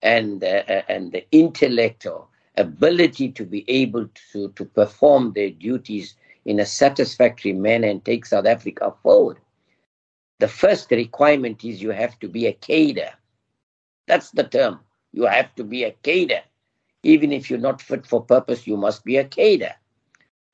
[0.02, 2.28] and, uh, and the intellect or
[2.58, 8.26] ability to be able to, to perform their duties in a satisfactory manner and take
[8.26, 9.38] South Africa forward.
[10.40, 13.12] The first requirement is you have to be a cadre
[14.10, 14.80] that's the term.
[15.14, 16.42] You have to be a cadre.
[17.04, 19.76] Even if you're not fit for purpose, you must be a cadre.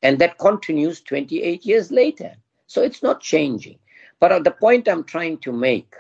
[0.04, 2.36] And that continues 28 years later.
[2.68, 3.80] So it's not changing.
[4.20, 5.96] But the point I'm trying to make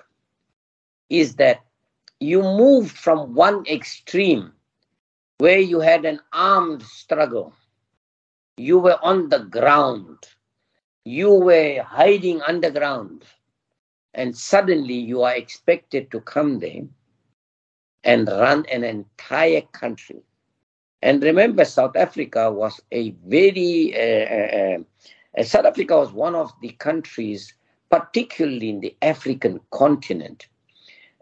[1.09, 1.61] is that
[2.19, 4.51] you moved from one extreme
[5.37, 7.53] where you had an armed struggle.
[8.57, 10.27] You were on the ground.
[11.05, 13.23] You were hiding underground.
[14.13, 16.83] And suddenly you are expected to come there
[18.05, 20.21] and run an entire country.
[21.01, 26.51] And remember, South Africa was a very, uh, uh, uh, South Africa was one of
[26.61, 27.53] the countries,
[27.89, 30.47] particularly in the African continent,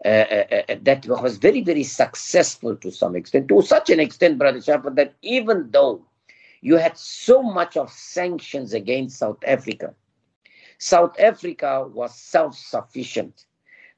[0.04, 4.60] uh, uh, that was very, very successful to some extent, to such an extent, Brother
[4.60, 6.04] Shaffer, that even though
[6.60, 9.94] you had so much of sanctions against South Africa,
[10.78, 13.46] South Africa was self sufficient.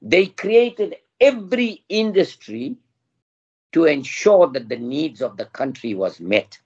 [0.02, 2.76] They created every industry
[3.72, 6.58] to ensure that the needs of the country was met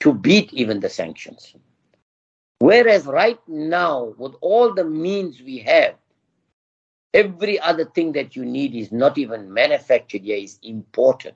[0.00, 1.54] to beat even the sanctions.
[2.58, 5.94] Whereas right now with all the means we have
[7.14, 11.34] every other thing that you need is not even manufactured here is imported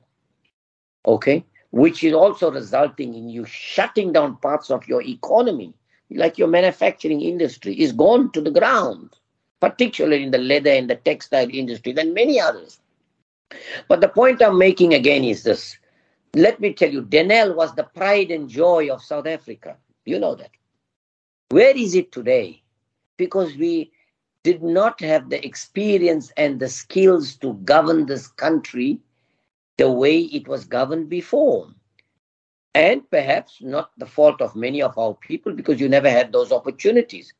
[1.06, 1.44] okay?
[1.70, 5.74] Which is also resulting in you shutting down parts of your economy
[6.10, 9.16] like your manufacturing industry is gone to the ground
[9.64, 12.80] particularly in the leather and the textile industry, than many others.
[13.88, 15.78] But the point I'm making again is this.
[16.34, 19.78] Let me tell you, Denel was the pride and joy of South Africa.
[20.04, 20.50] You know that.
[21.48, 22.62] Where is it today?
[23.16, 23.90] Because we
[24.42, 28.98] did not have the experience and the skills to govern this country
[29.78, 31.68] the way it was governed before.
[32.74, 36.52] And perhaps not the fault of many of our people because you never had those
[36.52, 37.32] opportunities.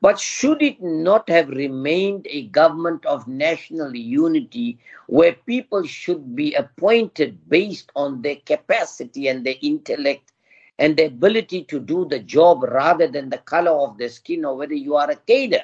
[0.00, 6.54] But should it not have remained a government of national unity where people should be
[6.54, 10.32] appointed based on their capacity and their intellect
[10.78, 14.56] and the ability to do the job rather than the color of their skin or
[14.56, 15.62] whether you are a cadre?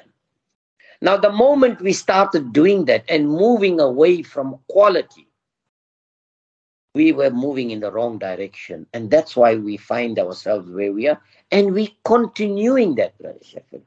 [1.01, 5.27] Now, the moment we started doing that and moving away from quality,
[6.95, 8.87] we were moving in the wrong direction.
[8.93, 11.21] And that's why we find ourselves where we are.
[11.51, 13.83] And we continuing that, Brother Sheffield.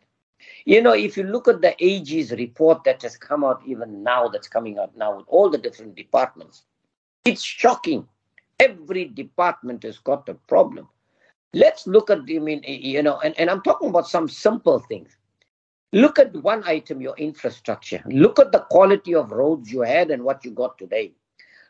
[0.68, 4.28] You know, if you look at the AG's report that has come out even now,
[4.28, 6.64] that's coming out now with all the different departments,
[7.24, 8.06] it's shocking.
[8.60, 10.86] Every department has got a problem.
[11.54, 15.16] Let's look at, I mean, you know, and, and I'm talking about some simple things.
[15.94, 18.02] Look at one item, your infrastructure.
[18.04, 21.14] Look at the quality of roads you had and what you got today.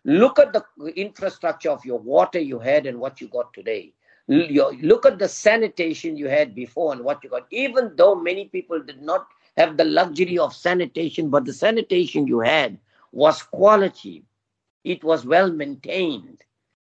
[0.06, 0.64] Look at the
[0.96, 3.92] infrastructure of your water you had and what you got today.
[4.28, 7.46] Look at the sanitation you had before and what you got.
[7.50, 12.40] Even though many people did not have the luxury of sanitation, but the sanitation you
[12.40, 12.78] had
[13.12, 14.24] was quality.
[14.84, 16.44] It was well maintained.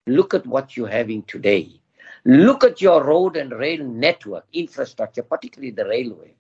[0.07, 1.79] Look at what you're having today.
[2.25, 6.33] Look at your road and rail network infrastructure, particularly the railway.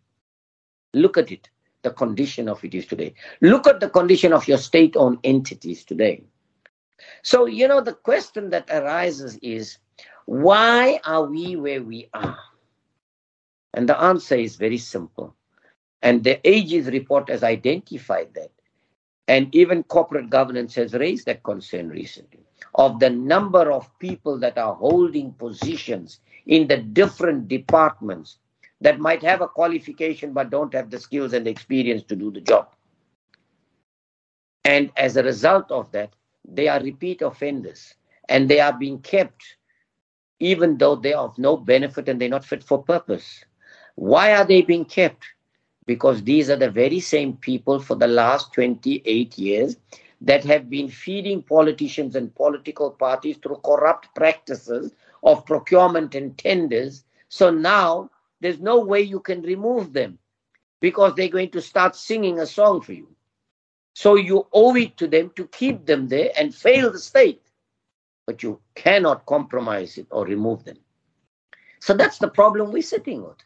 [0.93, 1.49] Look at it,
[1.83, 3.13] the condition of it is today.
[3.41, 6.23] Look at the condition of your state owned entities today.
[7.21, 9.77] So, you know, the question that arises is
[10.27, 12.37] why are we where we are?
[13.73, 15.33] And the answer is very simple.
[16.01, 18.51] And the AG's report has identified that.
[19.29, 22.41] And even corporate governance has raised that concern recently
[22.75, 28.39] of the number of people that are holding positions in the different departments
[28.81, 32.31] that might have a qualification but don't have the skills and the experience to do
[32.31, 32.67] the job.
[34.65, 36.11] And as a result of that,
[36.45, 37.95] they are repeat offenders
[38.27, 39.41] and they are being kept
[40.39, 43.43] even though they are of no benefit and they're not fit for purpose.
[43.95, 45.25] Why are they being kept?
[45.85, 49.77] Because these are the very same people for the last 28 years
[50.21, 57.03] that have been feeding politicians and political parties through corrupt practices of procurement and tenders.
[57.29, 58.09] So now
[58.41, 60.19] there's no way you can remove them
[60.79, 63.07] because they're going to start singing a song for you.
[63.93, 67.41] So you owe it to them to keep them there and fail the state.
[68.27, 70.77] But you cannot compromise it or remove them.
[71.79, 73.37] So that's the problem we're sitting with.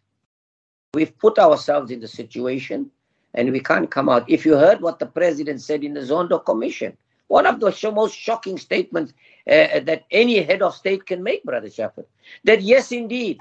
[0.94, 2.92] We've put ourselves in the situation
[3.34, 4.30] and we can't come out.
[4.30, 8.18] If you heard what the president said in the Zondo Commission, one of the most
[8.18, 9.14] shocking statements
[9.48, 12.06] uh, that any head of state can make, Brother Shafaat,
[12.44, 13.40] that yes, indeed,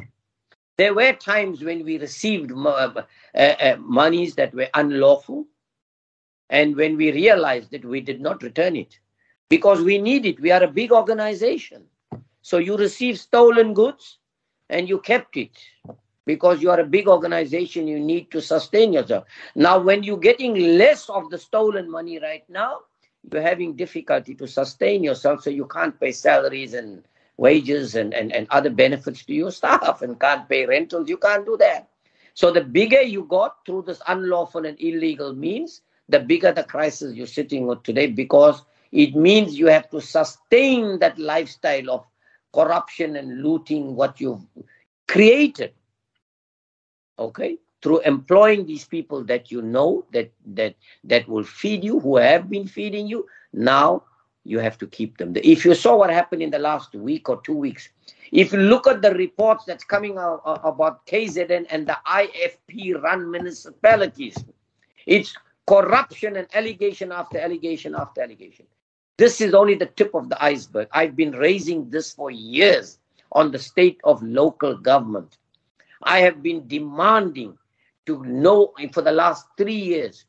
[0.77, 3.03] there were times when we received uh,
[3.35, 5.47] uh, monies that were unlawful,
[6.51, 8.99] and when we realized that we did not return it
[9.51, 10.41] because we need it.
[10.41, 11.85] We are a big organization.
[12.41, 14.19] So you receive stolen goods
[14.71, 15.59] and you kept it
[16.25, 19.25] because you are a big organization, you need to sustain yourself.
[19.57, 22.83] Now, when you're getting less of the stolen money right now,
[23.31, 27.03] you're having difficulty to sustain yourself, so you can't pay salaries and
[27.37, 31.09] wages and, and, and other benefits to your staff and can't pay rentals.
[31.09, 31.89] You can't do that.
[32.35, 37.15] So the bigger you got through this unlawful and illegal means, the bigger the crisis
[37.15, 42.07] you're sitting with today because it means you have to sustain that lifestyle of
[42.53, 44.45] corruption and looting what you've
[45.07, 45.73] created
[47.21, 47.59] okay?
[47.83, 50.75] Through employing these people that you know that that
[51.05, 53.27] that will feed you who have been feeding you.
[53.53, 54.05] Now
[54.45, 57.41] you have to keep them if you saw what happened in the last week or
[57.43, 57.91] two weeks
[58.33, 63.01] if you look at the reports that's coming out uh, about KZN and the IFP
[63.03, 64.43] run municipalities
[65.07, 68.67] it's corruption and allegation after allegation after allegation
[69.21, 72.99] this is only the tip of the iceberg i've been raising this for years
[73.33, 75.37] on the state of local government
[76.03, 77.57] I have been demanding
[78.07, 80.25] to know for the last three years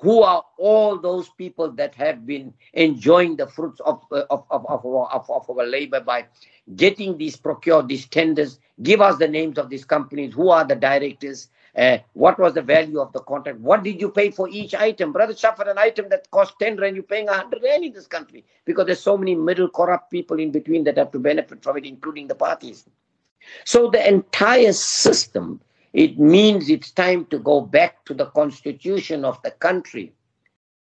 [0.00, 4.66] who are all those people that have been enjoying the fruits of, uh, of, of,
[4.66, 6.26] of, of, our labor by
[6.74, 8.58] getting these procured, these tenders.
[8.82, 10.34] Give us the names of these companies.
[10.34, 11.48] Who are the directors?
[11.74, 13.58] Uh, what was the value of the contract?
[13.58, 15.10] What did you pay for each item?
[15.12, 18.44] Brother Shafaat, an item that cost 10 rand, you're paying 100 rand in this country
[18.66, 21.86] because there's so many middle corrupt people in between that have to benefit from it,
[21.86, 22.84] including the parties.
[23.64, 25.60] So the entire system,
[25.94, 30.12] it means it's time to go back to the constitution of the country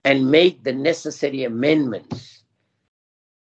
[0.04, 2.42] and make the necessary amendments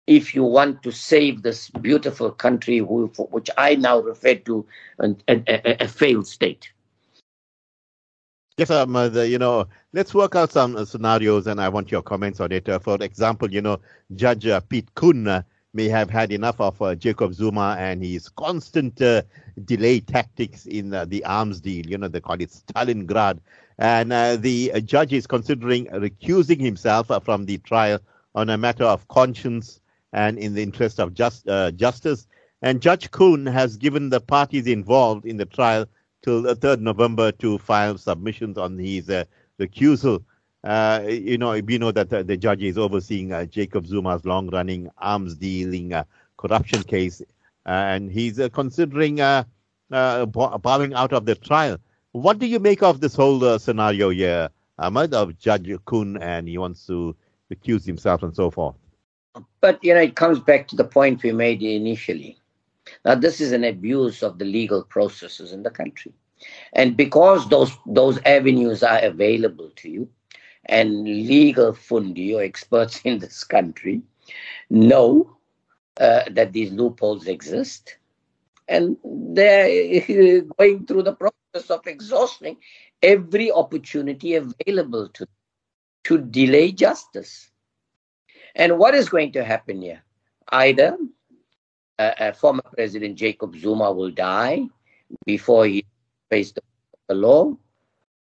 [0.06, 4.64] if you want to save this beautiful country, which I now refer to
[5.00, 6.70] as a, a, failed state.
[8.58, 12.00] Yes, um, uh, you know, let's work out some uh, scenarios, and I want your
[12.00, 12.66] comments on it.
[12.66, 13.80] Uh, for example, you know,
[14.14, 14.46] Judge
[14.94, 15.42] Koen uh,
[15.74, 19.20] may have had enough of uh, Jacob Zuma and his constant uh,
[19.66, 21.84] delay tactics in uh, the arms deal.
[21.84, 23.40] You know, they call it Stalingrad.
[23.76, 24.10] And
[24.42, 27.98] the judge is considering recusing himself from the trial
[28.34, 29.82] on a matter of conscience
[30.14, 31.46] and in the interest of just,
[31.76, 32.26] justice.
[32.62, 35.84] And Judge Koen has given the parties involved in the trial
[36.22, 39.10] till the 3rd November to file submissions on his
[39.58, 40.24] recusal.
[40.64, 44.90] Uh, you know, we know that uh, the judge is overseeing uh, Jacob Zuma's long-running
[44.98, 46.04] arms dealing uh,
[46.36, 47.20] corruption case,
[47.66, 51.78] uh, and he's considering bowing out of the trial.
[52.12, 54.48] What do you make of this whole scenario here,
[54.78, 57.14] Ahmed, of Judge Koen, and he wants to
[57.50, 58.74] accuse himself and so forth?
[59.60, 62.38] but you know, it comes back to the point we made initially.
[63.06, 66.12] Now, this is an abuse of the legal processes in the country,
[66.72, 70.08] and because those those avenues are available to you,
[70.64, 74.02] and legal fundi or experts in this country
[74.70, 75.38] know
[76.00, 77.96] uh, that these loopholes exist,
[78.66, 80.00] and they're
[80.58, 82.56] going through the process of exhausting
[83.04, 85.28] every opportunity available to
[86.02, 87.52] to delay justice.
[88.56, 90.02] And what is going to happen here?
[90.50, 90.96] Either
[91.98, 94.66] uh, former President Jacob Zuma will die
[95.24, 95.84] before he
[96.30, 96.62] faces the,
[97.08, 97.56] the law,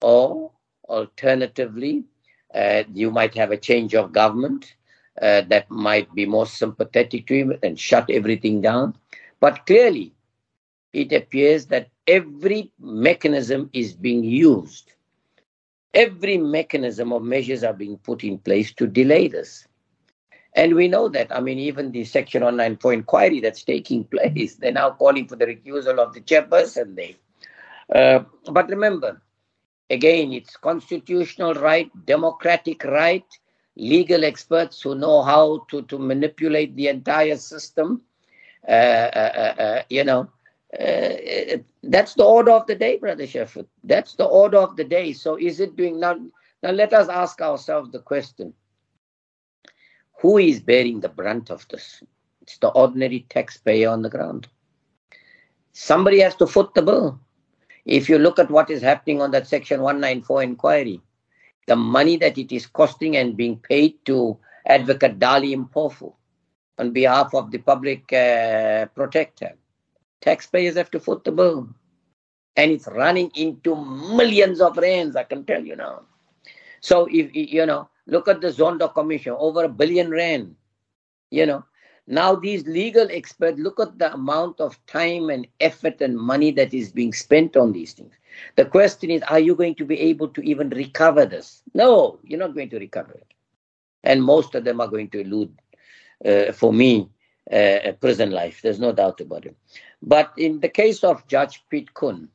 [0.01, 0.51] or
[0.87, 2.03] alternatively,
[2.53, 4.75] uh, you might have a change of government
[5.21, 8.95] uh, that might be more sympathetic to him and shut everything down.
[9.39, 10.13] But clearly,
[10.93, 14.93] it appears that every mechanism is being used.
[15.93, 19.67] Every mechanism of measures are being put in place to delay this.
[20.55, 24.71] And we know that, I mean, even the Section 194 inquiry that's taking place, they're
[24.71, 27.15] now calling for the recusal of the chairperson there.
[27.93, 29.21] Uh, but remember,
[29.89, 33.25] again, it's constitutional right, democratic right,
[33.75, 38.01] legal experts who know how to, to manipulate the entire system.
[38.67, 40.29] Uh, uh, uh, uh you know,
[40.79, 43.67] uh, that's the order of the day, Brother Shafaat.
[43.83, 45.13] That's the order of the day.
[45.13, 46.17] So is it doing now?
[46.61, 48.53] Now let us ask ourselves the question
[50.19, 52.03] who is bearing the brunt of this?
[52.41, 54.47] It's the ordinary taxpayer on the ground.
[55.71, 57.19] Somebody has to foot the bill.
[57.85, 61.01] If you look at what is happening on that Section 194 inquiry,
[61.67, 66.13] the money that it is costing and being paid to Advocate Dali Mpofu
[66.77, 69.55] on behalf of the public uh, protector,
[70.21, 71.69] taxpayers have to foot the bill.
[72.55, 76.01] And it's running into millions of rands, I can tell you now.
[76.81, 80.55] So, if you know, Look at the Zondo Commission, over a billion rand.
[81.31, 81.63] You know,
[82.07, 86.73] now these legal experts look at the amount of time and effort and money that
[86.73, 88.13] is being spent on these things.
[88.55, 91.61] The question is, are you going to be able to even recover this?
[91.73, 93.33] No, you're not going to recover it.
[94.03, 95.55] And most of them are going to elude,
[96.25, 97.09] uh, for me,
[97.51, 98.61] uh, prison life.
[98.61, 99.55] There's no doubt about it.
[100.01, 102.29] But in the case of Judge Piet Koen,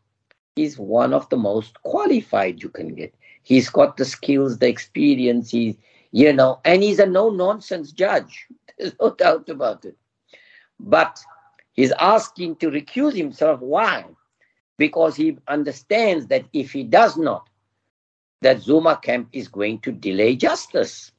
[0.55, 3.14] he's one of the most qualified you can get.
[3.45, 5.78] He's got the skills, the experience, he,
[6.11, 8.47] you know, and he's a no nonsense judge.
[8.78, 9.97] There's no doubt about it.
[10.80, 11.20] But
[11.74, 13.61] he's asking to recuse himself.
[13.61, 14.07] Why?
[14.78, 17.49] Because he understands that if he does not,
[18.40, 21.12] that Zuma camp is going to delay justice.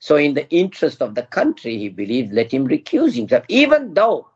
[0.00, 4.28] So, in the interest of the country, he believes let him recuse himself, even though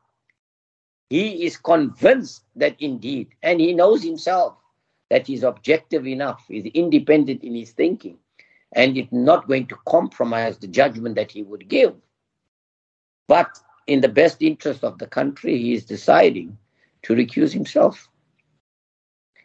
[1.11, 4.55] he is convinced that indeed, and he knows himself
[5.11, 8.19] that he's objective enough, he's independent in his thinking,
[8.73, 11.95] and it's not going to compromise the judgment that he would give.
[13.29, 16.59] But in the best interest of the country, he is deciding
[17.03, 18.09] to recuse himself.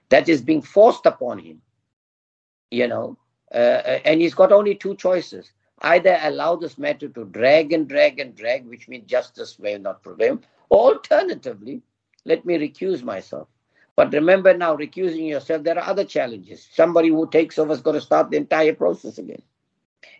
[0.09, 1.61] That is being forced upon him,
[2.69, 3.17] you know,
[3.53, 5.51] uh, and he's got only two choices.
[5.83, 10.03] Either allow this matter to drag and drag and drag, which means justice may not
[10.03, 10.39] prevail,
[10.69, 11.81] or alternatively,
[12.25, 13.47] let me recuse myself.
[13.95, 16.67] But remember now, recusing yourself, there are other challenges.
[16.73, 19.41] Somebody who takes over has got to start the entire process again.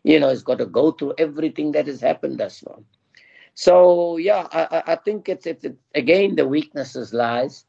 [0.03, 2.79] You know, it's got to go through everything that has happened thus far.
[3.53, 7.65] So yeah, I, I think it's, it's it, again the weaknesses lies.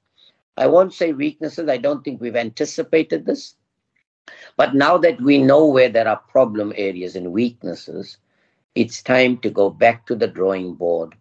[0.56, 1.68] I won't say weaknesses.
[1.68, 3.56] I don't think we've anticipated this.
[4.56, 8.18] But now that we know where there are problem areas and weaknesses,
[8.74, 11.14] it's time to go back to the drawing board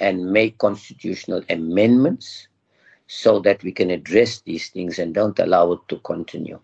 [0.00, 2.48] and make constitutional amendments
[3.06, 6.58] so that we can address these things and don't allow it to continue.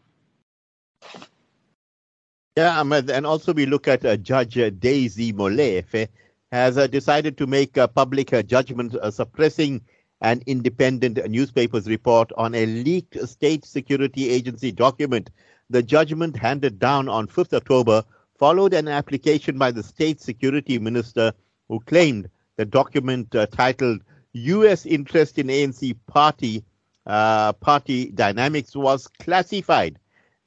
[2.57, 6.09] Yeah, and also we look at uh, Judge Daisy Molefe
[6.51, 9.81] has uh, decided to make a public uh, judgment uh, suppressing
[10.21, 15.31] an independent newspaper's report on a leaked state security agency document.
[15.71, 18.05] The judgment handed down on 5th October
[18.39, 21.33] followed an application by the state security minister
[21.69, 24.03] who claimed the document uh, titled
[24.35, 24.87] U.S.
[24.87, 26.65] interest in ANC party
[27.07, 29.99] uh, party dynamics was classified,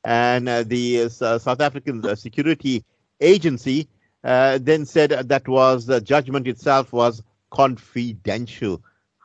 [0.03, 2.83] and uh, the uh, South African uh, Security
[3.19, 3.87] Agency
[4.23, 7.21] uh, then said that was the judgment itself was
[7.51, 8.81] confidential.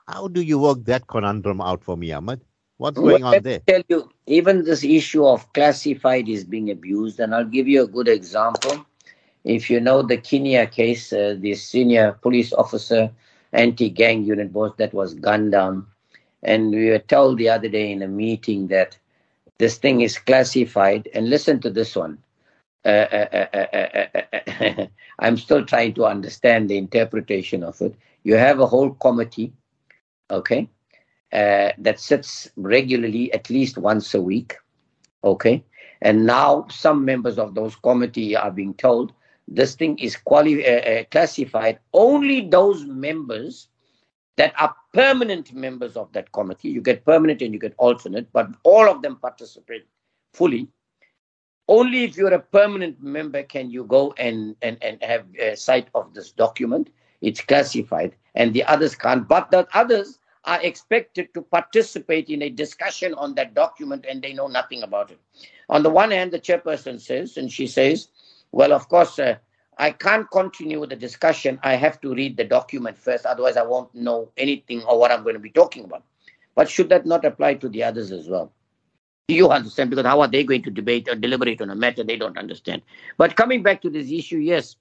[0.08, 2.40] How do you work that conundrum out for me, Ahmed?
[2.78, 3.60] What's going well, on there?
[3.66, 7.86] tell you, even this issue of classified is being abused, and I'll give you a
[7.86, 8.84] good example.
[9.44, 13.10] If you know the Kinnear case, uh, the senior police officer
[13.52, 15.86] anti-gang unit boss that was gunned down.
[16.42, 18.98] And we were told the other day in a meeting that
[19.58, 21.08] this thing is classified.
[21.14, 22.18] And listen to this one.
[22.84, 24.86] Uh, uh, uh,
[25.18, 27.94] I'm still trying to understand the interpretation of it.
[28.22, 29.52] You have a whole committee,
[30.30, 30.68] okay,
[31.32, 34.56] uh, that sits regularly at least once a week,
[35.22, 35.62] okay,
[36.00, 39.12] and now some members of those committee are being told
[39.50, 43.68] this thing is quali- uh, uh, classified only those members
[44.36, 46.68] that are permanent members of that committee.
[46.70, 49.86] You get permanent and you get alternate, but all of them participate
[50.32, 50.68] fully.
[51.68, 55.88] Only if you're a permanent member can you go and, and, and have a sight
[55.94, 56.90] of this document.
[57.20, 59.28] It's classified, and the others can't.
[59.28, 64.32] But the others are expected to participate in a discussion on that document and they
[64.32, 65.20] know nothing about it.
[65.68, 68.08] On the one hand, the chairperson says, and she says,
[68.52, 69.36] well, of course, uh,
[69.78, 71.58] I can't continue the discussion.
[71.62, 75.22] I have to read the document first, otherwise, I won't know anything or what I'm
[75.22, 76.04] going to be talking about.
[76.54, 78.52] But should that not apply to the others as well?
[79.28, 79.90] Do you understand?
[79.90, 82.82] Because how are they going to debate or deliberate on a matter they don't understand?
[83.16, 84.76] But coming back to this issue, yes,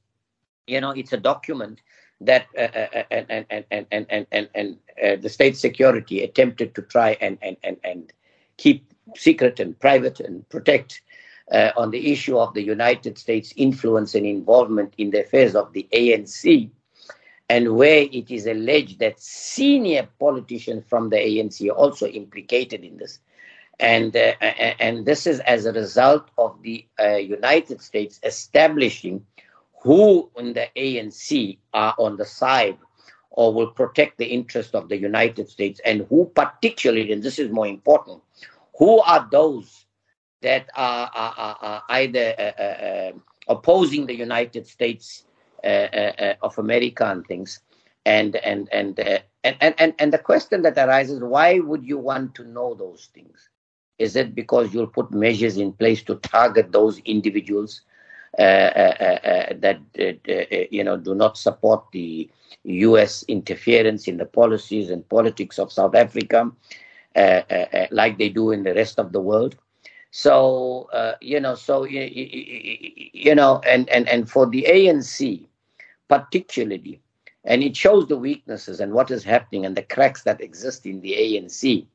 [0.68, 1.82] you know, it's a document
[2.22, 6.76] that uh, uh, and, and, and, and, and, and, and uh, the state security attempted
[6.76, 8.14] to try and, and, and, and
[8.58, 11.02] keep secret and private and protect
[11.52, 15.74] uh, on the issue of the United States influence and involvement in the affairs of
[15.74, 16.70] the ANC,
[17.50, 22.98] and where it is alleged that senior politicians from the ANC are also implicated in
[22.98, 23.20] this.
[23.80, 29.26] And, uh, and this is as a result of the uh, United States establishing
[29.82, 32.78] who in the ANC are on the side
[33.32, 37.50] or will protect the interest of the United States, and who particularly, and this is
[37.52, 38.22] more important,
[38.78, 39.86] who are those
[40.42, 43.12] that are, are, are either uh, uh, uh,
[43.48, 45.26] opposing the United States
[45.64, 47.60] uh, uh, uh, of America and things.
[48.06, 52.36] And and and, and and and and the question that arises: Why would you want
[52.36, 53.50] to know those things?
[53.98, 57.82] Is it because you'll put measures in place to target those individuals
[58.38, 59.80] that
[60.72, 62.30] you know do not support the
[62.64, 63.24] U.S.
[63.28, 66.52] interference in the policies and politics of South Africa,
[67.92, 69.56] like they do in the rest of the world?
[70.12, 72.02] So uh, you know, so you,
[73.14, 75.46] you know, and and and for the ANC,
[76.08, 77.00] particularly,
[77.44, 81.00] and it shows the weaknesses and what is happening and the cracks that exist in
[81.02, 81.86] the ANC.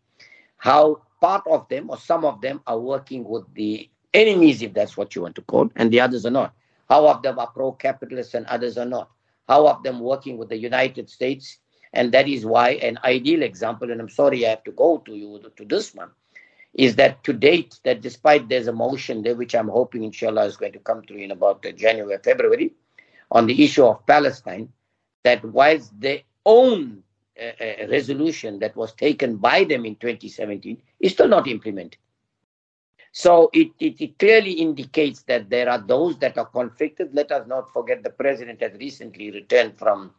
[0.58, 4.96] How part of them or some of them are working with the enemies, if that's
[4.96, 6.54] what you want to call, and the others are not.
[6.88, 9.10] How of them are pro-capitalist and others are not.
[9.48, 11.58] How of them working with the United States,
[11.92, 13.90] and that is why an ideal example.
[13.90, 16.10] And I'm sorry I have to go to you to this one
[16.74, 20.56] is that to date, that despite there's a motion there, which I'm hoping, inshallah, is
[20.56, 22.74] going to come through in about uh, January, February,
[23.30, 24.68] on the issue of Palestine,
[25.22, 27.02] that whilst their own
[27.40, 31.98] uh, uh, resolution that was taken by them in 2017 is still not implemented.
[33.12, 37.14] So it, it, it, clearly indicates that there are those that are conflicted.
[37.14, 40.12] Let us not forget the president has recently returned from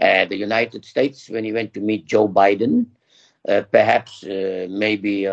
[0.00, 2.86] uh, the United States when he went to meet Joe Biden.
[3.48, 5.26] Uh, perhaps uh, maybe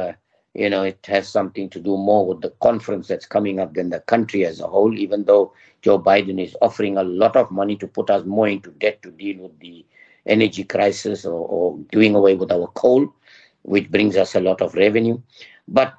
[0.57, 3.91] you know, it has something to do more with the conference that's coming up than
[3.91, 5.53] the country as a whole, even though
[5.83, 9.11] Joe Biden is offering a lot of money to put us more into debt to
[9.11, 9.85] deal with the
[10.25, 13.13] energy crisis or, or doing away with our coal,
[13.61, 15.21] which brings us a lot of revenue.
[15.67, 15.93] But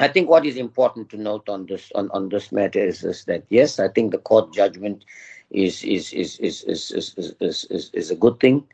[0.00, 3.24] I think what is important to note on this on, on this matter is, is
[3.24, 5.06] that yes, I think the court judgment
[5.50, 8.64] is is is is is is, is, is, is a good thing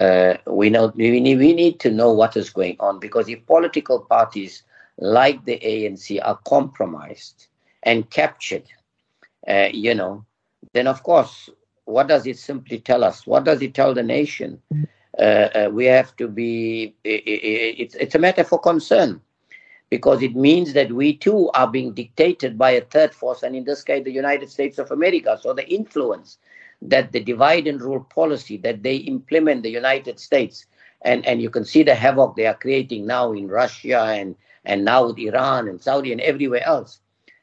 [0.00, 3.44] uh, we know we need, we need to know what is going on because if
[3.46, 4.62] political parties
[4.98, 7.48] like the ANC are compromised
[7.82, 8.64] and captured,
[9.48, 10.24] uh, you know,
[10.72, 11.50] then of course,
[11.84, 13.26] what does it simply tell us?
[13.26, 14.60] What does it tell the nation?
[15.18, 16.94] Uh, uh we have to be.
[17.02, 19.20] It's it's a matter for concern
[19.90, 23.64] because it means that we too are being dictated by a third force, and in
[23.64, 25.38] this case, the United States of America.
[25.40, 26.38] So the influence
[26.82, 30.66] that the divide and rule policy that they implement the United States
[31.02, 34.84] and and you can see the havoc they are creating now in Russia and and
[34.84, 37.00] now with Iran and Saudi and everywhere else.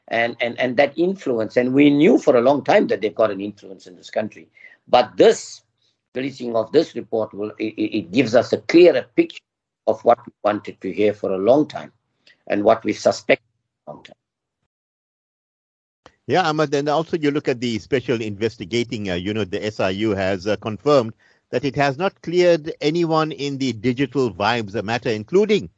[0.08, 3.30] And and and that influence and we knew for a long time that they've got
[3.30, 4.48] an influence in this country.
[4.88, 5.62] But this
[6.14, 9.42] releasing of this report will it, it gives us a clearer picture
[9.86, 11.92] of what we wanted to hear for a long time
[12.48, 13.42] and what we suspect
[13.84, 14.16] for a long time
[16.26, 20.46] yeah, Ahmed, and also you look at the special investigating uh, unit, the SIU has
[20.46, 21.14] uh, confirmed
[21.50, 25.70] that it has not cleared anyone in the digital vibes matter, including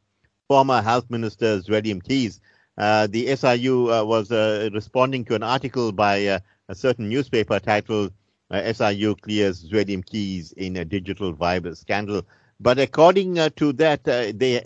[0.49, 2.41] former Health Minister Zweli Mkhize.
[2.79, 6.39] Uh, the SIU uh, was uh, responding to an article by uh,
[6.71, 8.13] a certain newspaper titled
[8.51, 12.23] SIU clears Zweli Mkhize in a digital vibe scandal.
[12.61, 14.61] But according to that, they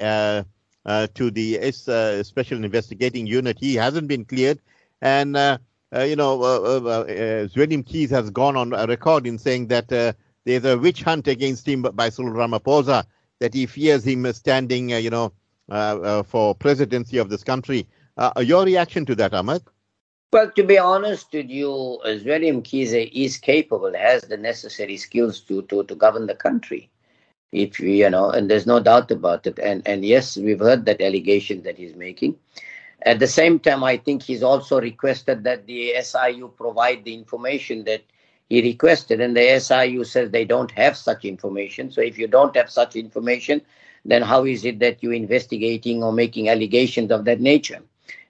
[1.14, 4.60] to the special investigating unit, he hasn't been cleared.
[5.00, 5.36] And
[5.94, 7.04] Uh, you know, uh, uh, uh,
[7.48, 11.82] Zweli Mkhize has gone on record in saying that there's a witch hunt against him
[11.82, 13.04] by Cyril Ramaphosa,
[13.40, 15.32] that he fears him standing, you know,
[16.24, 17.86] for presidency of this country.
[18.40, 19.62] your reaction to that, Ahmed?
[20.32, 25.60] Well, to be honest with you, Zweli Mkhize is capable, has the necessary skills to,
[25.62, 26.88] to, to govern the country.
[27.52, 29.58] If you know, and there's no doubt about it.
[29.58, 32.36] And and yes, we've heard that allegation that he's making.
[33.04, 37.84] At the same time, I think he's also requested that the SIU provide the information
[37.84, 38.02] that
[38.48, 41.90] he requested, and the SIU says they don't have such information.
[41.90, 43.62] So if you don't have such information,
[44.04, 47.80] then how is it that you're investigating or making allegations of that nature?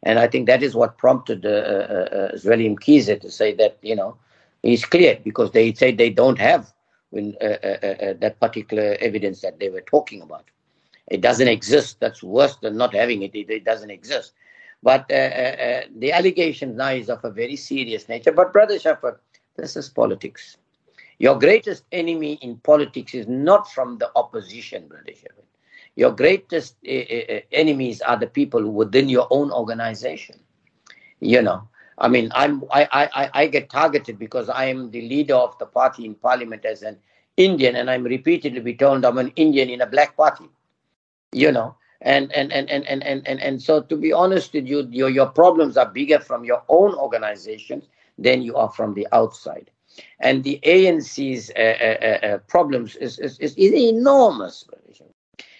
[0.04, 4.16] And I think that is what prompted uh, uh, uh to say that, you know,
[4.62, 6.72] he's clear because they say they don't have
[7.10, 10.44] when, uh, uh, uh, that particular evidence that they were talking about.
[11.08, 12.00] It doesn't exist.
[12.00, 13.34] That's worse than not having it.
[13.34, 14.32] It, it doesn't exist.
[14.82, 18.32] But uh, uh, uh, the allegation now is of a very serious nature.
[18.32, 19.18] But, Brother Shafaat,
[19.56, 20.56] this is politics.
[21.18, 25.44] Your greatest enemy in politics is not from the opposition, Brother Shafaat
[25.94, 30.38] your greatest uh, enemies are the people within your own organization.
[31.20, 31.68] You know,
[31.98, 35.66] I mean, I'm I, I I get targeted because I am the leader of the
[35.66, 36.98] party in parliament as an
[37.36, 40.48] Indian, and I'm repeatedly told I'm an Indian in a black party.
[41.32, 44.66] You know, and and and and and and and, and so to be honest with
[44.66, 47.82] you, your your problems are bigger from your own organization
[48.18, 49.70] than you are from the outside.
[50.20, 54.64] And the ANC's uh, uh, uh, problems is, is, is enormous.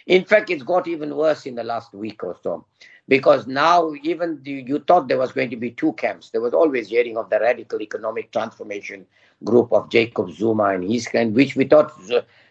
[0.07, 2.65] In fact, it's got even worse in the last week or so.
[3.09, 6.31] Because now, even the, you thought there was going to be two camps.
[6.31, 9.07] There was always hearing of the radical economic transformation
[9.45, 11.93] group of Jacob Zuma and his kind, which we thought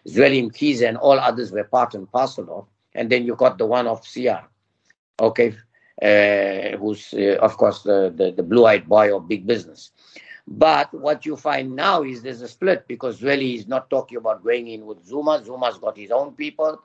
[0.06, 2.66] Zweli Mkhize and all others were part and parcel of.
[2.94, 4.44] And then you got the one of CR,
[5.20, 5.56] okay,
[6.02, 9.92] uh, who's, uh, of course, the, the, the blue eyed boy of big business.
[10.46, 14.42] But what you find now is there's a split because Zweli is not talking about
[14.42, 15.42] going in with Zuma.
[15.44, 16.82] Zuma's got his own people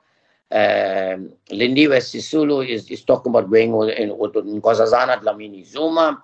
[0.50, 6.22] um, Lindiwe Sisulu is, is talking about going in, with Nkosazana Dlamini Zuma.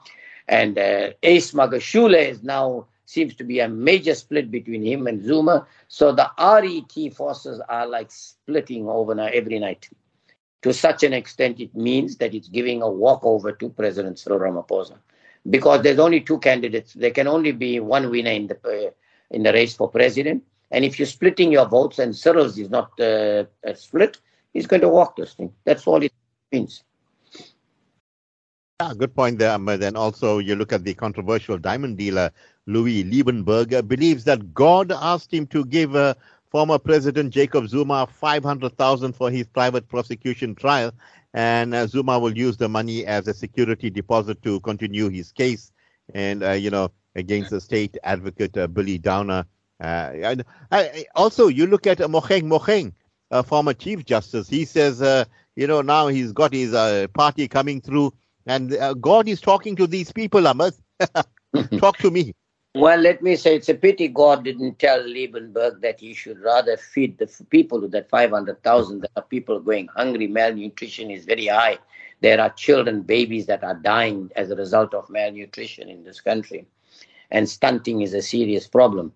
[0.49, 5.23] And uh, Ace Magashule is now seems to be a major split between him and
[5.23, 5.67] Zuma.
[5.89, 9.89] So the RET forces are like splitting overnight every night.
[10.63, 14.97] To such an extent, it means that it's giving a walkover to President Cyril Ramaphosa.
[15.49, 16.95] Because there's only two candidates.
[16.95, 18.91] There can only be one winner in the, uh,
[19.31, 20.43] in the race for president.
[20.71, 23.45] And if you're splitting your votes and Cyril's is not uh,
[23.75, 24.19] split,
[24.55, 25.53] he's going to walk this thing.
[25.65, 26.13] That's all it
[26.51, 26.83] means.
[28.81, 29.83] Yeah, good point there, Ahmed.
[29.85, 32.33] And also, you look at the controversial diamond dealer,
[32.67, 36.15] Louis Liebenberger, believes that God asked him to give uh,
[36.51, 40.93] former President Jacob Zuma 500,000 for his private prosecution trial.
[41.35, 45.73] And uh, Zuma will use the money as a security deposit to continue his case.
[46.15, 49.47] And, uh, you know, against the state advocate, uh, Billy Downer.
[49.81, 50.37] Uh,
[50.71, 52.93] I, also, you look at uh, Mogoeng,
[53.31, 54.49] uh, former Chief Justice.
[54.49, 55.25] He says, uh,
[55.57, 56.73] you know, now he's got his
[57.15, 58.13] party coming through,
[58.47, 60.75] and God is talking to these people, Ahmed.
[61.79, 62.35] Talk to me.
[62.77, 66.77] Well, let me say it's a pity God didn't tell Liebenberg that he should rather
[66.77, 69.01] feed the people that 500,000.
[69.01, 70.27] There are people going hungry.
[70.27, 71.79] Malnutrition is very high.
[72.21, 76.67] There are children, babies that are dying as a result of malnutrition in this country.
[77.31, 79.13] And stunting is a serious problem.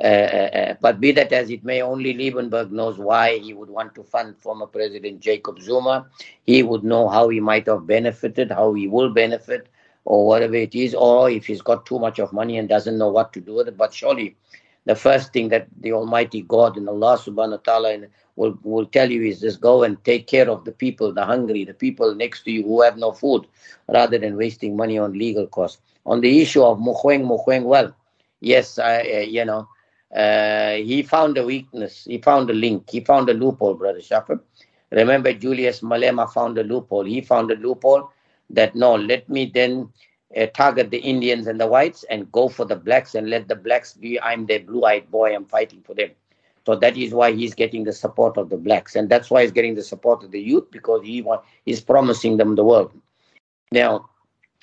[0.00, 3.68] Uh, uh, uh, but be that as it may, only Liebenberg knows why he would
[3.68, 6.06] want to fund former President Jacob Zuma.
[6.44, 9.68] He would know how he might have benefited, how he will benefit,
[10.04, 13.08] or whatever it is, or if he's got too much of money and doesn't know
[13.08, 13.76] what to do with it.
[13.76, 14.36] But surely
[14.84, 17.98] the first thing that the Almighty God and Allah subhanahu wa ta'ala
[18.36, 21.64] will, will tell you is just go and take care of the people, the hungry,
[21.64, 23.46] the people next to you who have no food,
[23.88, 25.80] rather than wasting money on legal costs.
[26.04, 27.94] On the issue of Mogoeng, Mogoeng, well,
[28.40, 29.68] yes, I, uh, you know,
[30.14, 32.04] uh, he found a weakness.
[32.04, 32.90] He found a link.
[32.90, 34.40] He found a loophole, Brother Shafaat.
[34.90, 37.04] Remember, Julius Malema found a loophole.
[37.04, 38.10] He found a loophole
[38.52, 39.88] that no, let me then
[40.36, 43.56] uh, target the Indians and the whites and go for the blacks and let the
[43.56, 46.10] blacks be, I'm their blue eyed boy, I'm fighting for them.
[46.64, 48.94] So that is why he's getting the support of the blacks.
[48.94, 52.36] And that's why he's getting the support of the youth because he want, he's promising
[52.36, 52.92] them the world.
[53.72, 54.08] Now,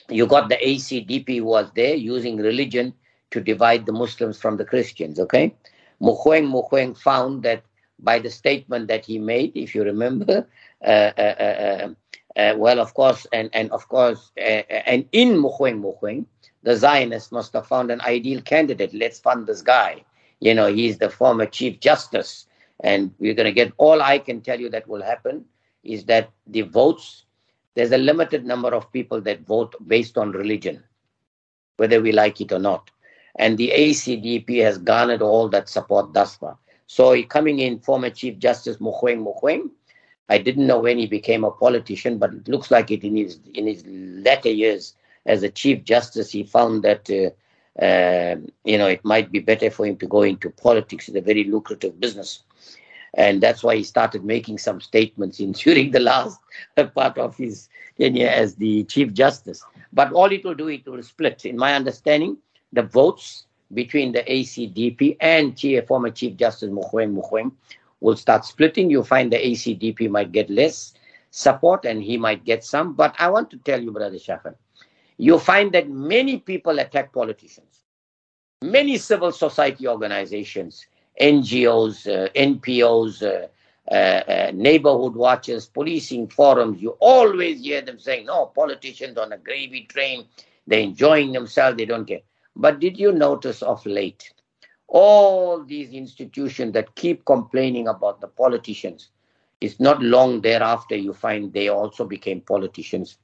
[0.10, 2.94] you got the ACDP was there using religion
[3.32, 5.20] to divide the Muslims from the Christians.
[5.20, 5.54] Okay,
[6.02, 7.64] Mogoeng Mogoeng found that
[8.00, 10.48] by the statement that he made, if you remember,
[10.84, 11.90] uh, uh,
[12.40, 16.26] uh, well, of course, and and of course, uh, and in Mogoeng Mogoeng,
[16.64, 18.94] the Zionists must have found an ideal candidate.
[18.94, 20.04] Let's fund this guy.
[20.40, 22.48] You know, he's the former Chief Justice,
[22.82, 23.74] and we're going to get.
[23.78, 25.46] All I can tell you that will happen
[25.84, 27.26] is that the votes.
[27.76, 30.84] There's a limited number of people that vote based on religion
[31.80, 32.92] whether we like it or not.
[33.38, 36.58] And the ACDP has garnered all that support thus far.
[36.88, 39.70] So coming in, former Chief Justice Mogoeng Mogoeng,
[40.30, 43.40] I didn't know when he became a politician, but it looks like it in his
[43.54, 44.94] in his latter years
[45.26, 49.70] as a Chief Justice, he found that uh, uh, you know it might be better
[49.70, 51.08] for him to go into politics.
[51.08, 52.44] It's a very lucrative business,
[53.16, 56.40] and that's why he started making some statements in during the last
[56.96, 59.64] part of his tenure as the Chief Justice.
[59.94, 61.46] But all it will do, it will split.
[61.46, 62.38] In my understanding,
[62.74, 67.52] the votes between the ACDP and former Chief Justice Mogoeng Mogoeng
[68.02, 68.90] will start splitting.
[68.90, 70.94] You'll find the ACDP might get less
[71.32, 72.94] support and he might get some.
[72.94, 74.56] But I want to tell you, Brother Shafaat,
[75.18, 77.84] you'll find that many people attack politicians.
[78.62, 80.86] Many civil society organizations,
[81.20, 83.48] NGOs, uh, NPOs, uh,
[83.92, 89.38] uh, uh, neighborhood watches, policing forums, you always hear them saying, no, politicians on a
[89.38, 90.26] gravy train,
[90.68, 92.20] they're enjoying themselves, they don't care.
[92.56, 94.32] But did you notice of late
[94.90, 99.10] all these institutions that keep complaining about the politicians,
[99.62, 103.18] it's not long thereafter you find they also became politicians.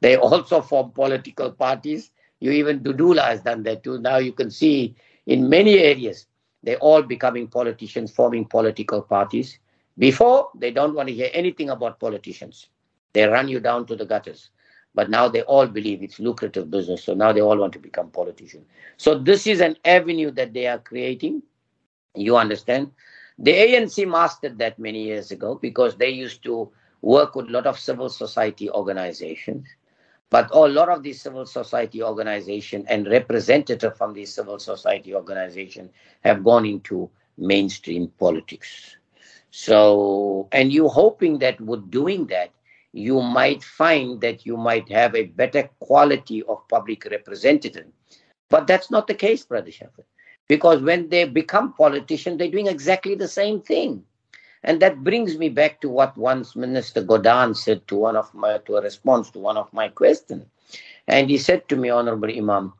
[0.00, 2.10] They also form political parties.
[2.40, 3.98] You even Dudula has done that too.
[3.98, 4.94] Now you can see
[5.26, 6.26] in many areas
[6.62, 9.58] they're all becoming politicians, forming political parties.
[9.98, 12.68] Before, they don't want to hear anything about politicians.
[13.12, 14.50] They run you down to the gutters.
[14.96, 17.04] But now they all believe it's lucrative business.
[17.04, 18.66] So now they all want to become politicians.
[18.96, 21.42] So this is an avenue that they are creating.
[22.14, 22.90] You understand?
[23.38, 26.70] The ANC mastered that many years ago because they used to
[27.02, 29.66] work with a lot of civil society organizations.
[30.30, 35.90] But a lot of these civil society organizations and representatives from these civil society organizations
[36.24, 38.96] have gone into mainstream politics.
[39.50, 42.50] So, and you're hoping that with doing that,
[42.96, 47.86] you might find that you might have a better quality of public representative.
[48.48, 49.70] But that's not the case, Brother.
[50.48, 54.02] Because when they become politicians, they're doing exactly the same thing.
[54.62, 58.58] And that brings me back to what once Minister Gordhan said to one of my
[58.64, 60.46] to a response to one of my questions.
[61.06, 62.72] And he said to me, Honorable Imaam,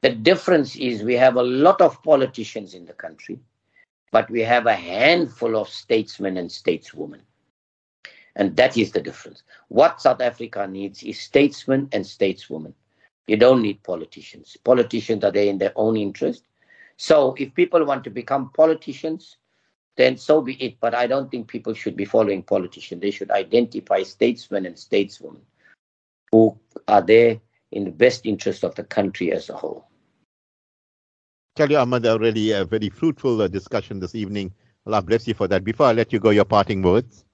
[0.00, 3.38] the difference is we have a lot of politicians in the country,
[4.12, 7.20] but we have a handful of statesmen and stateswomen.
[8.36, 9.42] And that is the difference.
[9.68, 12.72] What South Africa needs is statesmen and stateswomen.
[13.26, 14.56] You don't need politicians.
[14.64, 16.44] Politicians are there in their own interest.
[16.96, 19.36] So if people want to become politicians,
[19.96, 20.76] then so be it.
[20.80, 23.02] But I don't think people should be following politicians.
[23.02, 25.40] They should identify statesmen and stateswomen
[26.30, 26.58] who
[26.88, 29.86] are there in the best interest of the country as a whole.
[31.54, 34.52] Tell you, Ahmed, a really a very fruitful uh, discussion this evening.
[34.86, 35.64] Allah bless you for that.
[35.64, 37.24] Before I let you go, your parting words.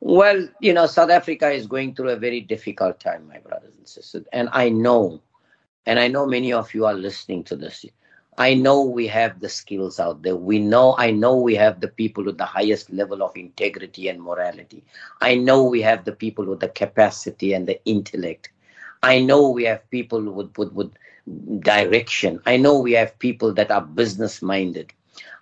[0.00, 3.88] Well, you know, South Africa is going through a very difficult time, my brothers and
[3.88, 4.26] sisters.
[4.32, 5.20] And I know,
[5.86, 7.84] and I know many of you are listening to this.
[8.38, 10.36] I know we have the skills out there.
[10.36, 14.22] We know, I know we have the people with the highest level of integrity and
[14.22, 14.84] morality.
[15.20, 18.50] I know we have the people with the capacity and the intellect.
[19.02, 20.92] I know we have people with, with, with
[21.60, 22.40] direction.
[22.46, 24.92] I know we have people that are business minded.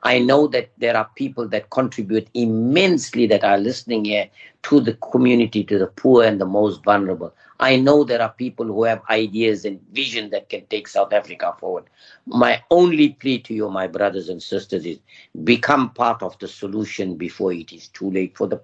[0.02, 4.28] I know that there are people that contribute immensely that are listening here
[4.64, 7.34] to the community, to the poor and the most vulnerable.
[7.60, 11.54] I know there are people who have ideas and vision that can take South Africa
[11.58, 11.84] forward.
[12.26, 14.98] My only plea to you, my brothers and sisters, is
[15.44, 18.60] become part of the solution before it is too late for the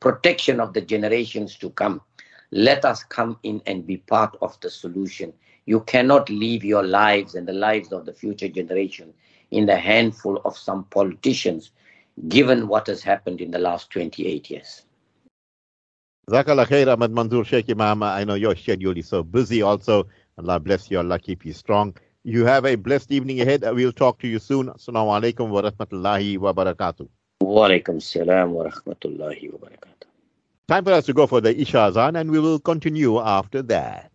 [0.00, 2.00] protection of the generations to come.
[2.50, 5.32] Let us come in and be part of the solution.
[5.66, 9.14] You cannot leave your lives and the lives of the future generation
[9.52, 11.70] in the handful of some politicians,
[12.28, 14.82] given what has happened in the last 28 years.
[16.28, 18.02] Zakallah khair, Ahmed Manzoor Sheik Imaam.
[18.04, 20.06] I know your schedule is so busy also.
[20.38, 20.98] Allah bless you.
[20.98, 21.94] Allah keep you strong.
[22.24, 23.62] You have a blessed evening ahead.
[23.62, 24.68] We'll talk to you soon.
[24.68, 27.08] Assalamu alaikum wa rahmatullahi wa barakatuh.
[27.40, 30.06] Wa alaikum salam wa rahmatullahi wa barakatuh.
[30.68, 34.11] Time for us to go for the Isha Azan and we will continue after that.